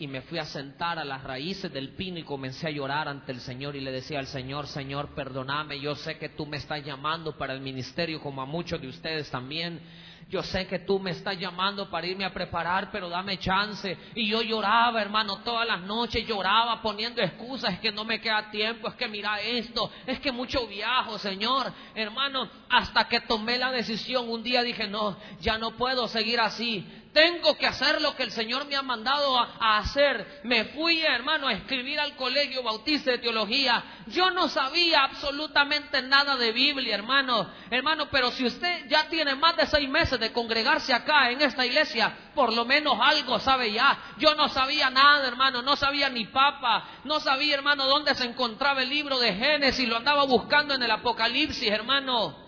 Y 0.00 0.06
me 0.06 0.22
fui 0.22 0.38
a 0.38 0.44
sentar 0.44 0.98
a 0.98 1.04
las 1.04 1.24
raíces 1.24 1.72
del 1.72 1.90
pino 1.90 2.18
y 2.18 2.22
comencé 2.22 2.68
a 2.68 2.70
llorar 2.70 3.08
ante 3.08 3.32
el 3.32 3.40
Señor 3.40 3.74
y 3.74 3.80
le 3.80 3.90
decía 3.90 4.20
al 4.20 4.28
Señor, 4.28 4.68
Señor, 4.68 5.14
perdóname, 5.14 5.80
yo 5.80 5.96
sé 5.96 6.18
que 6.18 6.28
tú 6.28 6.46
me 6.46 6.58
estás 6.58 6.84
llamando 6.84 7.36
para 7.36 7.52
el 7.52 7.60
ministerio 7.60 8.20
como 8.20 8.40
a 8.40 8.46
muchos 8.46 8.80
de 8.80 8.88
ustedes 8.88 9.28
también. 9.30 9.80
Yo 10.28 10.42
sé 10.42 10.66
que 10.66 10.80
tú 10.80 11.00
me 11.00 11.12
estás 11.12 11.38
llamando 11.38 11.88
para 11.88 12.06
irme 12.06 12.26
a 12.26 12.34
preparar, 12.34 12.90
pero 12.92 13.08
dame 13.08 13.38
chance. 13.38 13.96
Y 14.14 14.28
yo 14.28 14.42
lloraba, 14.42 15.00
hermano, 15.00 15.38
todas 15.38 15.66
las 15.66 15.80
noches 15.80 16.26
lloraba 16.26 16.82
poniendo 16.82 17.22
excusas, 17.22 17.72
es 17.72 17.80
que 17.80 17.90
no 17.90 18.04
me 18.04 18.20
queda 18.20 18.50
tiempo, 18.50 18.88
es 18.88 18.94
que 18.94 19.08
mira 19.08 19.40
esto, 19.40 19.90
es 20.06 20.20
que 20.20 20.30
mucho 20.30 20.66
viajo, 20.66 21.18
Señor. 21.18 21.72
Hermano, 21.94 22.46
hasta 22.68 23.08
que 23.08 23.22
tomé 23.22 23.56
la 23.56 23.72
decisión, 23.72 24.28
un 24.28 24.42
día 24.42 24.62
dije, 24.62 24.86
no, 24.86 25.16
ya 25.40 25.56
no 25.56 25.70
puedo 25.76 26.06
seguir 26.08 26.38
así 26.40 26.86
tengo 27.12 27.56
que 27.56 27.66
hacer 27.66 28.00
lo 28.00 28.14
que 28.14 28.22
el 28.22 28.30
Señor 28.30 28.66
me 28.66 28.76
ha 28.76 28.82
mandado 28.82 29.38
a, 29.38 29.78
hacer. 29.78 30.40
Me 30.44 30.66
fui, 30.66 31.00
hermano, 31.00 31.48
a 31.48 31.52
escribir 31.52 31.98
al 31.98 32.16
colegio 32.16 32.62
bautista 32.62 33.10
de 33.10 33.18
teología. 33.18 33.82
Yo 34.06 34.30
no 34.30 34.48
sabía 34.48 35.04
absolutamente 35.04 36.02
nada 36.02 36.36
de 36.36 36.52
Biblia, 36.52 36.94
hermano. 36.94 37.50
Hermano, 37.70 38.08
pero 38.10 38.30
si 38.30 38.46
usted 38.46 38.88
ya 38.88 39.08
tiene 39.08 39.34
más 39.34 39.56
de 39.56 39.66
seis 39.66 39.88
meses 39.88 40.18
de 40.20 40.32
congregarse 40.32 40.92
acá 40.92 41.30
en 41.30 41.42
esta 41.42 41.64
iglesia, 41.64 42.30
por 42.34 42.52
lo 42.52 42.64
menos 42.64 42.98
algo 43.00 43.38
sabe 43.38 43.72
ya. 43.72 44.14
Yo 44.18 44.34
no 44.34 44.48
sabía 44.48 44.90
nada, 44.90 45.26
hermano. 45.26 45.62
No 45.62 45.76
sabía 45.76 46.08
ni 46.08 46.26
papa. 46.26 46.88
No 47.04 47.20
sabía, 47.20 47.54
hermano, 47.54 47.86
dónde 47.86 48.14
se 48.14 48.24
encontraba 48.24 48.82
el 48.82 48.88
libro 48.88 49.18
de 49.18 49.34
Génesis. 49.34 49.88
Lo 49.88 49.96
andaba 49.96 50.24
buscando 50.24 50.74
en 50.74 50.82
el 50.82 50.90
Apocalipsis, 50.90 51.70
hermano. 51.70 52.47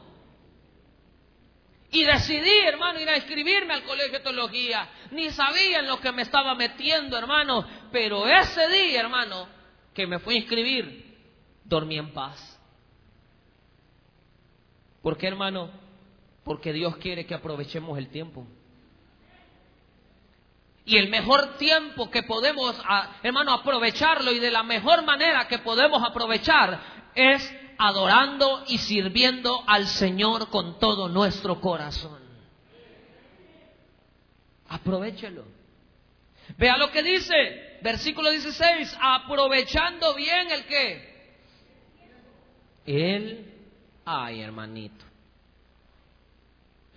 Y 1.93 2.05
decidí, 2.05 2.59
hermano, 2.67 3.01
ir 3.01 3.09
a 3.09 3.17
escribirme 3.17 3.75
al 3.75 3.83
colegio 3.83 4.13
de 4.13 4.21
teología. 4.21 4.89
Ni 5.11 5.31
sabía 5.31 5.81
en 5.81 5.89
lo 5.89 6.01
que 6.01 6.13
me 6.13 6.23
estaba 6.23 6.55
metiendo, 6.55 7.19
hermano. 7.19 7.67
Pero 7.91 8.27
ese 8.29 8.69
día, 8.69 9.01
hermano, 9.01 9.49
que 9.93 10.07
me 10.07 10.21
fui 10.21 10.37
a 10.37 10.39
inscribir, 10.39 11.19
dormí 11.65 11.99
en 11.99 12.13
paz. 12.13 12.61
¿Por 15.03 15.17
qué, 15.17 15.27
hermano? 15.27 15.71
Porque 16.45 16.73
Dios 16.73 16.97
quiere 16.99 17.27
que 17.27 17.35
aprovechemos 17.35 17.99
el 17.99 18.09
tiempo. 18.09 18.47
Y 20.85 20.97
el 20.97 21.09
mejor 21.09 21.57
tiempo 21.57 22.11
que 22.11 22.23
podemos, 22.23 22.81
hermano, 23.23 23.53
aprovecharlo 23.53 24.33
y 24.33 24.39
de 24.39 24.51
la 24.51 24.63
mejor 24.63 25.05
manera 25.05 25.47
que 25.49 25.59
podemos 25.59 26.03
aprovechar 26.03 26.81
es 27.15 27.70
adorando 27.81 28.63
y 28.67 28.77
sirviendo 28.77 29.65
al 29.67 29.87
Señor 29.87 30.51
con 30.51 30.79
todo 30.79 31.09
nuestro 31.09 31.63
corazón. 31.63 32.21
Aprovechelo. 34.69 35.45
Vea 36.59 36.77
lo 36.77 36.91
que 36.91 37.03
dice, 37.03 37.79
versículo 37.83 38.31
16, 38.31 38.99
aprovechando 39.01 40.15
bien 40.15 40.51
el 40.51 40.67
que. 40.67 41.11
Él, 42.85 43.51
ay 44.05 44.43
hermanito, 44.43 45.05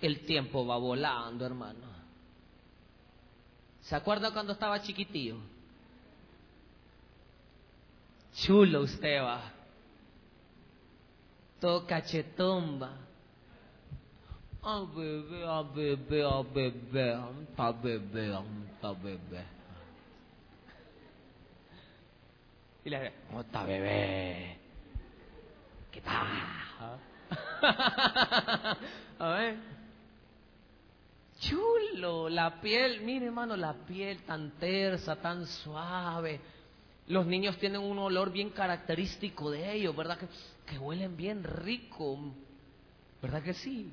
el 0.02 0.20
tiempo 0.26 0.66
va 0.66 0.76
volando, 0.76 1.46
hermano. 1.46 1.94
¿Se 3.80 3.96
acuerda 3.96 4.32
cuando 4.32 4.52
estaba 4.52 4.82
chiquitillo? 4.82 5.38
Chulo 8.34 8.82
usted 8.82 9.22
va 9.22 9.53
todo 11.64 11.86
cachetón 11.86 12.78
A 14.62 14.80
bebé, 14.94 15.46
a 15.46 15.62
bebé, 15.62 16.22
a 16.22 16.42
bebé, 16.42 17.14
a 17.56 17.72
bebé, 17.72 18.34
a 18.34 18.92
bebé. 18.92 19.44
Y 22.84 22.90
dice, 22.90 23.12
¿cómo 23.28 23.40
está 23.40 23.64
bebé? 23.64 24.58
¿Qué 25.90 26.02
tal? 26.02 26.26
a 29.18 29.28
ver. 29.28 29.56
Chulo, 31.40 32.28
la 32.28 32.60
piel, 32.60 33.00
mire 33.00 33.24
hermano, 33.24 33.56
la 33.56 33.72
piel 33.72 34.22
tan 34.24 34.50
tersa, 34.58 35.16
tan 35.16 35.46
suave. 35.46 36.40
Los 37.06 37.26
niños 37.26 37.58
tienen 37.58 37.82
un 37.82 37.98
olor 37.98 38.32
bien 38.32 38.50
característico 38.50 39.50
de 39.50 39.72
ellos, 39.72 39.94
¿verdad? 39.94 40.18
Que 40.18 40.26
que 40.66 40.78
huelen 40.78 41.16
bien 41.16 41.44
rico. 41.44 42.18
¿Verdad 43.22 43.42
que 43.42 43.54
sí? 43.54 43.92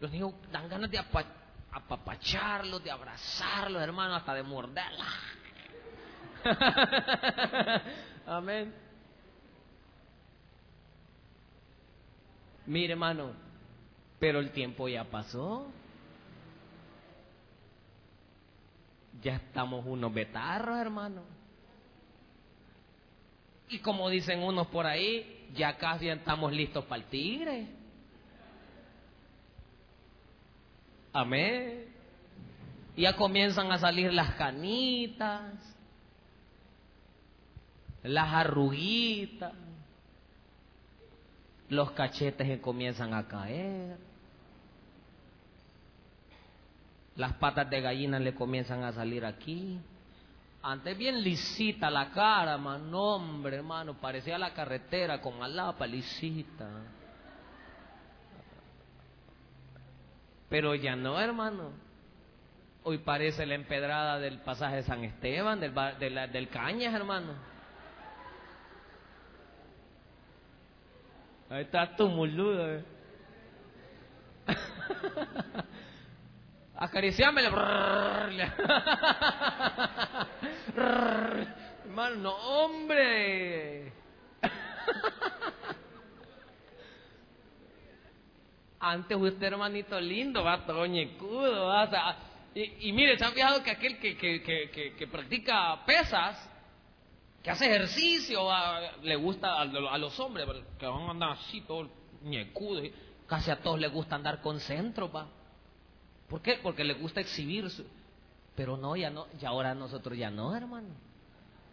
Los 0.00 0.10
niños 0.10 0.34
dan 0.50 0.68
ganas 0.68 0.90
de 0.90 0.98
apapacharlos, 1.72 2.82
de 2.82 2.90
abrazarlos, 2.90 3.82
hermano, 3.82 4.14
hasta 4.14 4.34
de 4.34 4.42
morderla. 4.42 5.06
Amén. 8.26 8.74
Mire, 12.66 12.92
hermano, 12.92 13.32
pero 14.18 14.38
el 14.38 14.52
tiempo 14.52 14.88
ya 14.88 15.04
pasó. 15.04 15.70
Ya 19.22 19.36
estamos 19.36 19.84
unos 19.86 20.14
betarros, 20.14 20.78
hermano. 20.78 21.39
Y 23.70 23.78
como 23.78 24.10
dicen 24.10 24.42
unos 24.42 24.66
por 24.66 24.86
ahí, 24.86 25.48
ya 25.54 25.78
casi 25.78 26.08
estamos 26.08 26.52
listos 26.52 26.84
para 26.86 27.02
el 27.02 27.08
tigre. 27.08 27.66
Amén. 31.12 31.86
Ya 32.96 33.14
comienzan 33.16 33.70
a 33.70 33.78
salir 33.78 34.12
las 34.12 34.34
canitas, 34.34 35.54
las 38.02 38.34
arruguitas, 38.34 39.52
los 41.68 41.92
cachetes 41.92 42.46
que 42.48 42.60
comienzan 42.60 43.14
a 43.14 43.28
caer, 43.28 43.96
las 47.14 47.34
patas 47.34 47.70
de 47.70 47.80
gallina 47.80 48.18
le 48.18 48.34
comienzan 48.34 48.82
a 48.82 48.92
salir 48.92 49.24
aquí. 49.24 49.78
Antes 50.62 50.98
bien 50.98 51.22
lisita 51.22 51.90
la 51.90 52.10
cara, 52.10 52.58
man, 52.58 52.92
hombre, 52.92 53.56
hermano, 53.56 53.94
parecía 53.94 54.36
la 54.36 54.52
carretera 54.52 55.20
con 55.20 55.42
alapa 55.42 55.86
lisita. 55.86 56.68
Pero 60.50 60.74
ya 60.74 60.96
no, 60.96 61.18
hermano. 61.18 61.72
Hoy 62.82 62.98
parece 62.98 63.46
la 63.46 63.54
empedrada 63.54 64.18
del 64.18 64.38
pasaje 64.40 64.76
de 64.76 64.82
San 64.82 65.04
Esteban, 65.04 65.60
del, 65.60 65.72
del 66.32 66.48
Cañas, 66.48 66.94
hermano. 66.94 67.32
Ahí 71.48 71.62
está 71.62 71.96
tu 71.96 72.06
muludo. 72.08 72.74
Eh. 72.74 72.84
acariciámele. 76.80 77.48
Hermano, 81.84 82.16
no, 82.16 82.34
hombre. 82.34 83.92
Antes 88.80 89.16
usted, 89.16 89.46
hermanito 89.46 90.00
lindo, 90.00 90.42
va 90.42 90.64
todo 90.64 90.86
ñecudo, 90.86 91.66
va, 91.66 92.16
y, 92.54 92.92
mire, 92.92 93.16
se 93.18 93.24
han 93.24 93.32
fijado 93.32 93.62
que 93.62 93.70
aquel 93.70 93.98
que, 93.98 94.16
que, 94.16 94.42
que, 94.42 94.94
que, 94.96 95.06
practica 95.06 95.84
pesas, 95.84 96.50
que 97.42 97.50
hace 97.50 97.66
ejercicio, 97.66 98.48
le 99.02 99.16
gusta 99.16 99.60
a, 99.60 99.66
los 99.98 100.18
hombres, 100.18 100.46
que 100.78 100.86
van 100.86 101.02
a 101.02 101.10
andar 101.10 101.30
así, 101.32 101.60
todo 101.60 101.90
ñecudo, 102.22 102.82
casi 103.26 103.50
a 103.50 103.60
todos 103.60 103.78
les 103.78 103.92
gusta 103.92 104.16
andar 104.16 104.40
con 104.40 104.58
centro, 104.58 105.12
va. 105.12 105.28
¿Por 106.30 106.40
qué? 106.40 106.60
Porque 106.62 106.84
le 106.84 106.94
gusta 106.94 107.20
exhibir 107.20 107.66
Pero 108.54 108.76
no, 108.76 108.94
ya 108.94 109.10
no, 109.10 109.26
ya 109.40 109.48
ahora 109.48 109.74
nosotros 109.74 110.16
ya 110.16 110.30
no, 110.30 110.54
hermano. 110.54 110.94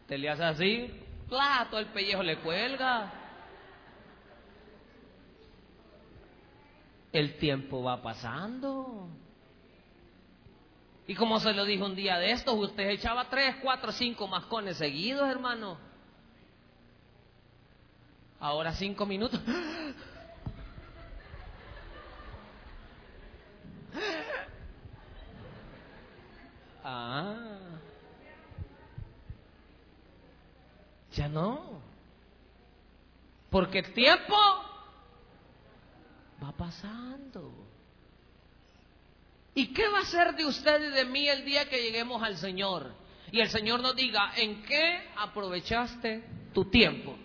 Te 0.08 0.18
le 0.18 0.30
hace 0.30 0.44
así, 0.44 0.92
todo 1.30 1.80
el 1.80 1.86
pellejo 1.88 2.24
le 2.24 2.40
cuelga. 2.40 3.14
El 7.14 7.38
tiempo 7.38 7.84
va 7.84 8.02
pasando. 8.02 9.10
Y 11.08 11.14
como 11.16 11.40
se 11.40 11.54
lo 11.54 11.64
dijo 11.64 11.86
un 11.86 11.96
día 11.96 12.18
de 12.18 12.32
estos, 12.32 12.56
usted 12.56 12.90
echaba 12.90 13.30
tres, 13.30 13.56
cuatro, 13.62 13.92
cinco 13.92 14.28
mascones 14.28 14.78
seguidos, 14.78 15.30
hermano. 15.30 15.78
Ahora 18.40 18.74
cinco 18.74 19.06
minutos. 19.06 19.40
Ah. 26.90 27.36
Ya 31.14 31.28
no. 31.28 31.82
Porque 33.50 33.80
el 33.80 33.94
tiempo 33.94 34.36
va 36.42 36.52
pasando. 36.54 37.52
¿Y 39.54 39.74
qué 39.74 39.90
va 39.90 40.00
a 40.00 40.06
ser 40.06 40.36
de 40.36 40.46
usted 40.46 40.82
y 40.90 40.94
de 40.94 41.06
mí 41.06 41.28
el 41.28 41.44
día 41.44 41.68
que 41.68 41.82
lleguemos 41.82 42.24
al 42.24 42.38
Señor? 42.38 42.94
y 43.32 43.40
el 43.42 43.50
Señor 43.50 43.82
nos 43.82 43.96
diga, 43.96 44.34
¿en 44.36 44.64
qué 44.64 45.10
aprovechaste 45.16 46.24
tu 46.54 46.66
tiempo? 46.66 47.17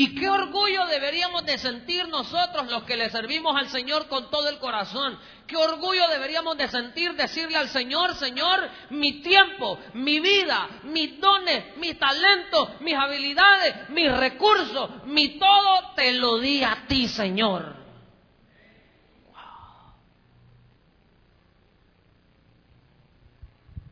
Y 0.00 0.14
qué 0.14 0.30
orgullo 0.30 0.86
deberíamos 0.86 1.44
de 1.44 1.58
sentir 1.58 2.08
nosotros 2.08 2.70
los 2.70 2.84
que 2.84 2.96
le 2.96 3.10
servimos 3.10 3.54
al 3.54 3.68
Señor 3.68 4.08
con 4.08 4.30
todo 4.30 4.48
el 4.48 4.56
corazón. 4.56 5.18
Qué 5.46 5.58
orgullo 5.58 6.08
deberíamos 6.08 6.56
de 6.56 6.68
sentir 6.68 7.12
decirle 7.16 7.58
al 7.58 7.68
Señor, 7.68 8.14
Señor, 8.14 8.66
mi 8.88 9.20
tiempo, 9.20 9.78
mi 9.92 10.18
vida, 10.20 10.70
mis 10.84 11.20
dones, 11.20 11.76
mis 11.76 11.98
talentos, 11.98 12.80
mis 12.80 12.94
habilidades, 12.94 13.90
mis 13.90 14.10
recursos, 14.10 15.04
mi 15.04 15.38
todo, 15.38 15.92
te 15.94 16.14
lo 16.14 16.38
di 16.38 16.64
a 16.64 16.86
ti, 16.88 17.06
Señor. 17.06 17.76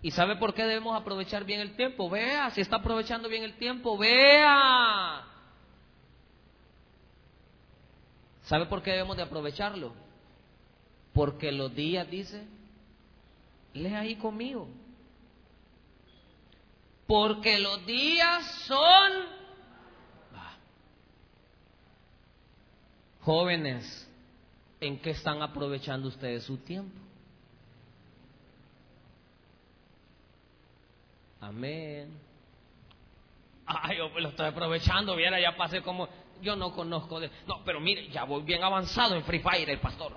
¿Y 0.01 0.11
sabe 0.11 0.37
por 0.37 0.55
qué 0.55 0.65
debemos 0.65 0.99
aprovechar 0.99 1.45
bien 1.45 1.61
el 1.61 1.77
tiempo? 1.77 2.09
Vea, 2.09 2.49
si 2.53 2.63
está 2.63 2.77
aprovechando 2.77 3.29
bien 3.29 3.45
el 3.45 3.59
tiempo, 3.59 3.99
vea. 3.99 5.35
¿Sabe 8.49 8.65
por 8.65 8.83
qué 8.83 8.93
debemos 8.93 9.17
de 9.19 9.23
aprovecharlo? 9.23 9.93
Porque 11.13 11.53
los 11.53 11.75
días, 11.75 12.11
dice, 12.11 12.47
lea 13.75 14.01
ahí 14.01 14.17
conmigo. 14.17 14.67
Porque 17.07 17.59
los 17.59 17.85
días 17.85 18.45
son 18.67 19.13
jóvenes. 23.21 24.07
¿En 24.81 24.99
qué 25.01 25.11
están 25.11 25.43
aprovechando 25.43 26.09
ustedes 26.09 26.45
su 26.45 26.57
tiempo? 26.57 26.99
Amén. 31.39 32.19
Ay, 33.67 33.99
yo 33.99 34.09
lo 34.19 34.31
estoy 34.31 34.47
aprovechando, 34.47 35.15
viera, 35.17 35.39
ya 35.39 35.55
pasé 35.55 35.83
como, 35.83 36.09
yo 36.41 36.57
no 36.57 36.73
conozco 36.73 37.21
de, 37.21 37.31
no, 37.47 37.63
pero 37.65 37.81
mire, 37.81 38.09
ya 38.09 38.25
voy 38.25 38.43
bien 38.43 38.63
avanzado 38.63 39.15
en 39.15 39.25
Free 39.25 39.41
Fire, 39.41 39.69
el 39.69 39.81
pastor. 39.81 40.13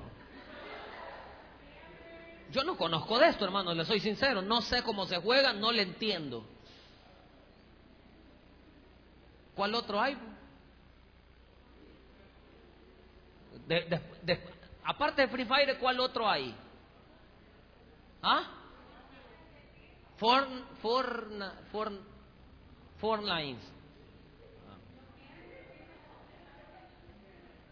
Yo 2.51 2.63
no 2.63 2.78
conozco 2.78 3.17
de 3.17 3.28
esto, 3.28 3.45
hermano, 3.45 3.74
le 3.74 3.86
soy 3.86 3.99
sincero, 3.99 4.41
no 4.41 4.61
sé 4.61 4.84
cómo 4.84 5.05
se 5.05 5.17
juega, 5.17 5.53
no 5.53 5.72
le 5.72 5.84
entiendo. 5.84 6.45
¿Cuál 9.55 9.76
otro 9.76 9.99
hay? 9.99 10.17
aparte 14.84 15.22
de 15.22 15.28
Free 15.30 15.45
Fire, 15.45 15.78
¿cuál 15.80 15.99
otro 15.99 16.28
hay? 16.28 16.53
¿Ah? 18.22 18.43
Forn, 20.17 20.65
forn, 20.82 21.43
forn, 21.72 22.11
Fornlines. 23.01 23.59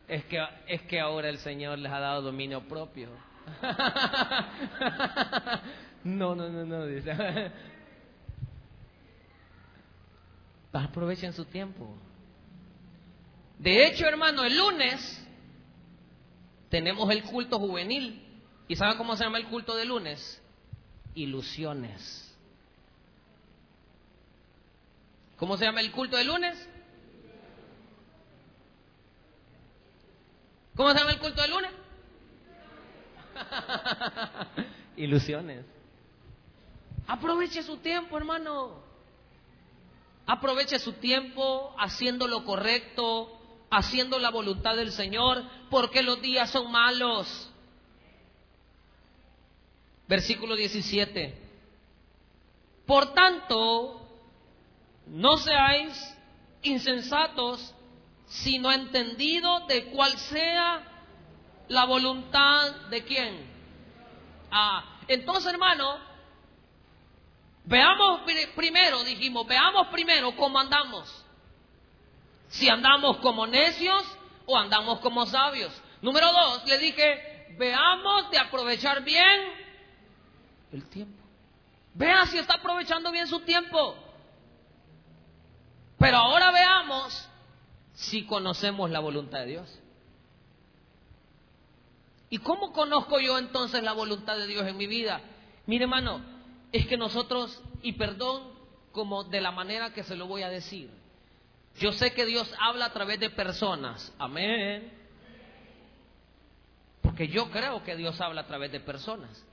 Es 0.09 0.25
que, 0.25 0.43
es 0.67 0.81
que 0.81 0.99
ahora 0.99 1.29
el 1.29 1.37
Señor 1.37 1.77
les 1.77 1.91
ha 1.91 1.99
dado 1.99 2.23
dominio 2.23 2.67
propio. 2.67 3.09
No, 6.01 6.33
no, 6.33 6.47
no, 6.47 6.65
no. 6.65 6.85
Dice. 6.85 7.11
Aprovechen 10.71 11.33
su 11.33 11.43
tiempo. 11.43 11.93
De 13.57 13.85
hecho, 13.85 14.07
hermano, 14.07 14.45
el 14.45 14.57
lunes 14.57 15.27
tenemos 16.69 17.09
el 17.11 17.23
culto 17.23 17.59
juvenil. 17.59 18.25
¿Y 18.67 18.77
saben 18.77 18.97
cómo 18.97 19.17
se 19.17 19.23
llama 19.25 19.39
el 19.39 19.47
culto 19.47 19.75
de 19.75 19.83
lunes? 19.83 20.41
Ilusiones. 21.15 22.25
¿Cómo 25.35 25.57
se 25.57 25.65
llama 25.65 25.81
el 25.81 25.91
culto 25.91 26.15
de 26.15 26.23
lunes? 26.23 26.69
¿Cómo 30.79 30.93
se 30.93 30.99
llama 30.99 31.11
el 31.11 31.19
culto 31.19 31.41
de 31.41 31.47
lunes? 31.49 31.71
Ilusiones. 34.95 35.65
Aproveche 37.05 37.63
su 37.63 37.75
tiempo, 37.79 38.15
hermano. 38.17 38.81
Aproveche 40.25 40.79
su 40.79 40.93
tiempo 40.93 41.75
haciendo 41.77 42.29
lo 42.29 42.45
correcto, 42.45 43.29
haciendo 43.69 44.19
la 44.19 44.29
voluntad 44.29 44.77
del 44.77 44.93
Señor, 44.93 45.43
porque 45.69 46.01
los 46.01 46.21
días 46.21 46.49
son 46.49 46.71
malos. 46.71 47.51
Versículo 50.07 50.55
17. 50.55 51.37
Por 52.85 53.13
tanto, 53.13 53.99
no 55.07 55.35
seáis 55.35 56.17
insensatos, 56.61 57.75
sino 58.29 58.71
entendido 58.71 59.61
de 59.61 59.85
cuál 59.85 60.17
sea 60.17 60.83
la 61.67 61.85
voluntad 61.85 62.71
de 62.89 63.03
quién. 63.03 63.49
Ah, 64.51 64.99
entonces 65.07 65.51
hermano, 65.51 65.97
veamos 67.65 68.21
primero, 68.55 69.03
dijimos, 69.03 69.45
veamos 69.47 69.87
primero 69.87 70.35
cómo 70.35 70.59
andamos. 70.59 71.25
Si 72.47 72.69
andamos 72.69 73.17
como 73.17 73.45
necios 73.45 74.03
o 74.45 74.57
andamos 74.57 74.99
como 74.99 75.25
sabios. 75.25 75.71
Número 76.01 76.31
dos, 76.31 76.65
le 76.65 76.77
dije, 76.77 77.55
veamos 77.57 78.31
de 78.31 78.39
aprovechar 78.39 79.03
bien 79.03 79.53
el 80.71 80.87
tiempo. 80.89 81.23
Vea 81.95 82.25
si 82.27 82.37
está 82.37 82.55
aprovechando 82.55 83.11
bien 83.11 83.27
su 83.27 83.39
tiempo. 83.41 83.95
Pero 85.97 86.17
ahora 86.17 86.51
veamos 86.51 87.28
si 87.99 88.25
conocemos 88.25 88.89
la 88.89 89.01
voluntad 89.01 89.39
de 89.39 89.45
Dios. 89.45 89.79
¿Y 92.29 92.37
cómo 92.37 92.71
conozco 92.71 93.19
yo 93.19 93.37
entonces 93.37 93.83
la 93.83 93.91
voluntad 93.91 94.37
de 94.37 94.47
Dios 94.47 94.65
en 94.65 94.77
mi 94.77 94.87
vida? 94.87 95.21
Mire 95.65 95.83
hermano, 95.83 96.23
es 96.71 96.87
que 96.87 96.95
nosotros, 96.95 97.61
y 97.81 97.93
perdón 97.93 98.53
como 98.93 99.25
de 99.25 99.41
la 99.41 99.51
manera 99.51 99.91
que 99.91 100.03
se 100.03 100.15
lo 100.15 100.27
voy 100.27 100.43
a 100.43 100.49
decir, 100.49 100.89
yo 101.77 101.91
sé 101.91 102.13
que 102.13 102.25
Dios 102.25 102.49
habla 102.59 102.85
a 102.85 102.93
través 102.93 103.19
de 103.19 103.31
personas, 103.31 104.15
amén. 104.17 104.93
Porque 107.01 107.27
yo 107.27 107.51
creo 107.51 107.83
que 107.83 107.97
Dios 107.97 108.19
habla 108.21 108.41
a 108.41 108.47
través 108.47 108.71
de 108.71 108.79
personas. 108.79 109.45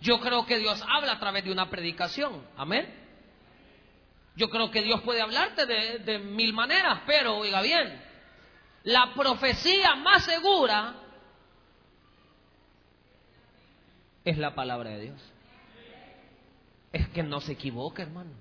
Yo 0.00 0.20
creo 0.20 0.46
que 0.46 0.58
Dios 0.58 0.82
habla 0.88 1.12
a 1.12 1.18
través 1.18 1.44
de 1.44 1.52
una 1.52 1.68
predicación, 1.68 2.46
amén. 2.56 3.05
Yo 4.36 4.50
creo 4.50 4.70
que 4.70 4.82
Dios 4.82 5.00
puede 5.00 5.22
hablarte 5.22 5.64
de, 5.64 6.18
mil 6.18 6.52
maneras, 6.52 7.00
pero 7.06 7.38
oiga 7.38 7.62
bien, 7.62 8.02
la 8.84 9.14
profecía 9.14 9.96
más 9.96 10.24
segura 10.24 10.94
es 14.24 14.36
la 14.36 14.54
palabra 14.54 14.90
de 14.90 15.00
Dios. 15.00 15.32
Es 16.92 17.08
que 17.08 17.22
no 17.22 17.40
se 17.40 17.52
equivoque, 17.52 18.02
hermano. 18.02 18.32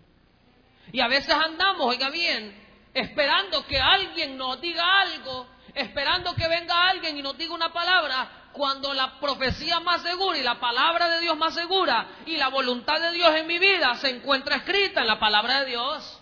Y 0.91 0.99
a 0.99 1.07
veces 1.07 1.33
andamos, 1.33 1.87
oiga 1.87 2.09
bien, 2.09 2.53
esperando 2.93 3.65
que 3.65 3.79
alguien 3.79 4.37
nos 4.37 4.59
diga 4.59 4.83
algo, 5.01 5.47
esperando 5.73 6.35
que 6.35 6.47
venga 6.49 6.89
alguien 6.89 7.17
y 7.17 7.21
nos 7.21 7.37
diga 7.37 7.53
una 7.53 7.71
palabra, 7.71 8.44
cuando 8.55 8.93
la 8.93 9.19
profecía 9.19 9.81
más 9.81 10.01
segura 10.01 10.37
y 10.37 10.43
la 10.43 10.59
palabra 10.59 11.09
de 11.09 11.19
Dios 11.19 11.37
más 11.37 11.53
segura 11.53 12.07
y 12.25 12.37
la 12.37 12.47
voluntad 12.47 13.01
de 13.01 13.11
Dios 13.11 13.35
en 13.35 13.47
mi 13.47 13.59
vida 13.59 13.93
se 13.95 14.09
encuentra 14.09 14.55
escrita 14.55 15.01
en 15.01 15.07
la 15.07 15.19
palabra 15.19 15.61
de 15.61 15.71
Dios. 15.71 16.21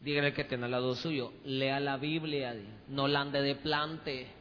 Dígale 0.00 0.32
que 0.32 0.44
tiene 0.44 0.66
al 0.66 0.70
lado 0.70 0.94
suyo, 0.94 1.32
lea 1.44 1.80
la 1.80 1.96
Biblia, 1.96 2.54
no 2.88 3.08
la 3.08 3.22
ande 3.22 3.42
de 3.42 3.56
plante. 3.56 4.32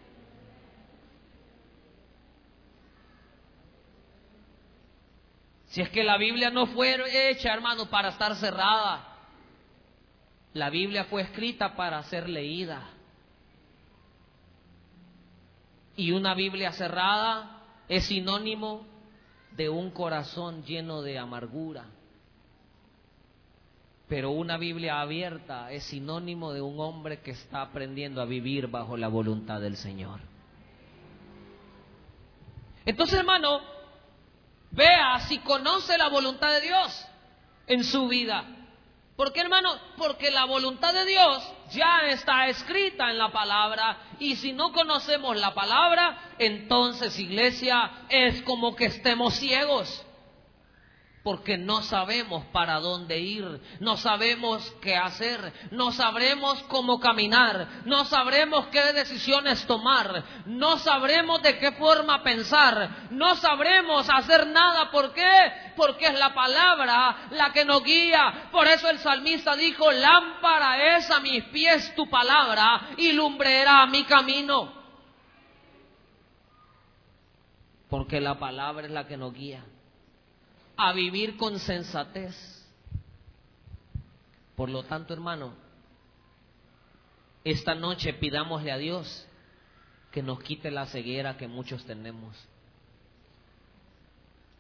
Si 5.66 5.82
es 5.82 5.90
que 5.90 6.04
la 6.04 6.18
Biblia 6.18 6.52
no 6.52 6.68
fue 6.68 6.98
hecha, 7.32 7.52
hermano, 7.52 7.90
para 7.90 8.10
estar 8.10 8.36
cerrada. 8.36 9.08
La 10.54 10.70
Biblia 10.70 11.06
fue 11.06 11.24
escrita 11.24 11.76
para 11.76 12.02
ser 12.04 12.30
leída. 12.30 12.99
Y 16.00 16.14
una 16.14 16.34
Biblia 16.34 16.72
cerrada 16.72 17.60
es 17.90 18.06
sinónimo 18.06 18.86
de 19.58 19.68
un 19.68 19.92
corazón 19.92 20.64
lleno 20.64 21.02
de 21.02 21.20
amargura. 21.20 21.88
Pero 24.08 24.32
una 24.32 24.56
Biblia 24.58 25.02
abierta 25.02 25.70
es 25.74 25.84
sinónimo 25.84 26.54
de 26.54 26.62
un 26.62 26.80
hombre 26.80 27.20
que 27.20 27.32
está 27.32 27.64
aprendiendo 27.64 28.22
a 28.22 28.26
vivir 28.26 28.68
bajo 28.68 28.96
la 28.96 29.10
voluntad 29.10 29.60
del 29.60 29.76
Señor. 29.76 30.22
Entonces, 32.86 33.20
hermano, 33.20 33.60
vea 34.72 35.20
si 35.28 35.40
conoce 35.40 35.98
la 35.98 36.08
voluntad 36.08 36.50
de 36.54 36.62
Dios 36.62 37.08
en 37.68 37.84
su 37.84 38.08
vida. 38.08 38.46
¿Por 39.20 39.34
qué, 39.34 39.42
hermano? 39.42 39.78
Porque 39.98 40.32
la 40.32 40.46
voluntad 40.46 40.94
de 40.94 41.04
Dios 41.04 41.44
ya 41.72 42.08
está 42.08 42.48
escrita 42.48 43.12
en 43.12 43.18
la 43.18 43.34
palabra 43.34 43.98
y 44.18 44.38
si 44.38 44.54
no 44.54 44.72
conocemos 44.72 45.36
la 45.36 45.54
palabra, 45.54 46.36
entonces, 46.40 47.20
iglesia, 47.20 48.06
es 48.08 48.42
como 48.44 48.78
que 48.78 48.86
estemos 48.86 49.34
ciegos 49.34 50.06
porque 51.30 51.60
no 51.60 51.84
sabemos 51.84 52.44
para 52.46 52.80
dónde 52.80 53.20
ir, 53.20 53.62
no 53.82 53.98
sabemos 53.98 54.68
qué 54.82 54.96
hacer, 54.96 55.54
no 55.70 55.92
sabremos 55.92 56.64
cómo 56.64 57.00
caminar, 57.00 57.84
no 57.86 58.04
sabremos 58.06 58.66
qué 58.70 58.94
decisiones 58.94 59.64
tomar, 59.68 60.24
no 60.48 60.80
sabremos 60.80 61.44
de 61.44 61.60
qué 61.60 61.74
forma 61.74 62.24
pensar, 62.24 63.12
no 63.12 63.36
sabremos 63.36 64.10
hacer 64.10 64.48
nada. 64.48 64.90
¿Por 64.90 65.14
qué? 65.14 65.72
Porque 65.78 66.08
es 66.08 66.18
la 66.18 66.34
palabra 66.34 67.28
la 67.30 67.54
que 67.54 67.64
nos 67.64 67.84
guía. 67.84 68.50
Por 68.52 68.66
eso 68.66 68.90
el 68.90 68.98
salmista 68.98 69.56
dijo, 69.56 69.92
lámpara 69.92 70.98
es 70.98 71.12
a 71.12 71.20
mis 71.20 71.44
pies 71.44 71.94
tu 71.94 72.10
palabra 72.10 72.90
y 72.98 73.12
lumbrera 73.12 73.86
mi 73.86 74.04
camino. 74.06 74.74
Porque 77.88 78.20
la 78.20 78.40
palabra 78.40 78.88
es 78.88 78.92
la 78.92 79.06
que 79.06 79.16
nos 79.16 79.32
guía 79.32 79.64
a 80.82 80.94
vivir 80.94 81.36
con 81.36 81.60
sensatez. 81.60 82.34
Por 84.56 84.70
lo 84.70 84.84
tanto, 84.84 85.14
hermano, 85.14 85.54
esta 87.44 87.76
noche 87.76 88.14
pidámosle 88.14 88.72
a 88.72 88.78
Dios 88.78 89.28
que 90.12 90.24
nos 90.24 90.40
quite 90.42 90.72
la 90.72 90.86
ceguera 90.86 91.36
que 91.36 91.50
muchos 91.50 91.84
tenemos 91.84 92.34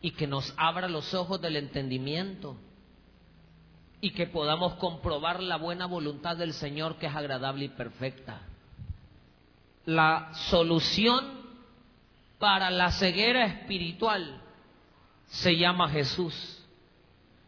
y 0.01 0.11
que 0.11 0.27
nos 0.27 0.53
abra 0.57 0.89
los 0.89 1.13
ojos 1.13 1.41
del 1.41 1.55
entendimiento 1.55 2.57
y 4.01 4.11
que 4.11 4.27
podamos 4.27 4.73
comprobar 4.75 5.41
la 5.41 5.55
buena 5.55 5.85
voluntad 5.85 6.35
del 6.35 6.53
Señor 6.53 6.97
que 6.97 7.07
es 7.07 7.15
agradable 7.15 7.65
y 7.65 7.69
perfecta. 7.69 8.41
La 9.85 10.33
solución 10.33 11.47
para 12.39 12.69
la 12.71 12.91
ceguera 12.91 13.45
espiritual 13.45 14.48
se 15.29 15.55
llama 15.55 15.89
Jesús. 15.89 16.63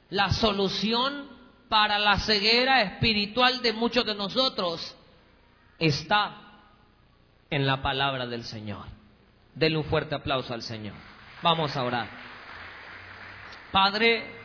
La 0.09 0.31
solución 0.31 1.29
para 1.69 1.99
la 1.99 2.17
ceguera 2.19 2.81
espiritual 2.81 3.61
de 3.61 3.73
muchos 3.73 4.05
de 4.05 4.15
nosotros 4.15 4.95
está 5.79 6.37
en 7.49 7.65
la 7.65 7.81
palabra 7.81 8.27
del 8.27 8.43
Señor. 8.43 8.85
Denle 9.53 9.77
un 9.77 9.83
fuerte 9.83 10.15
aplauso 10.15 10.53
al 10.53 10.61
Señor. 10.61 10.95
Vamos 11.41 11.75
a 11.75 11.83
orar. 11.83 12.07
Padre, 13.71 14.40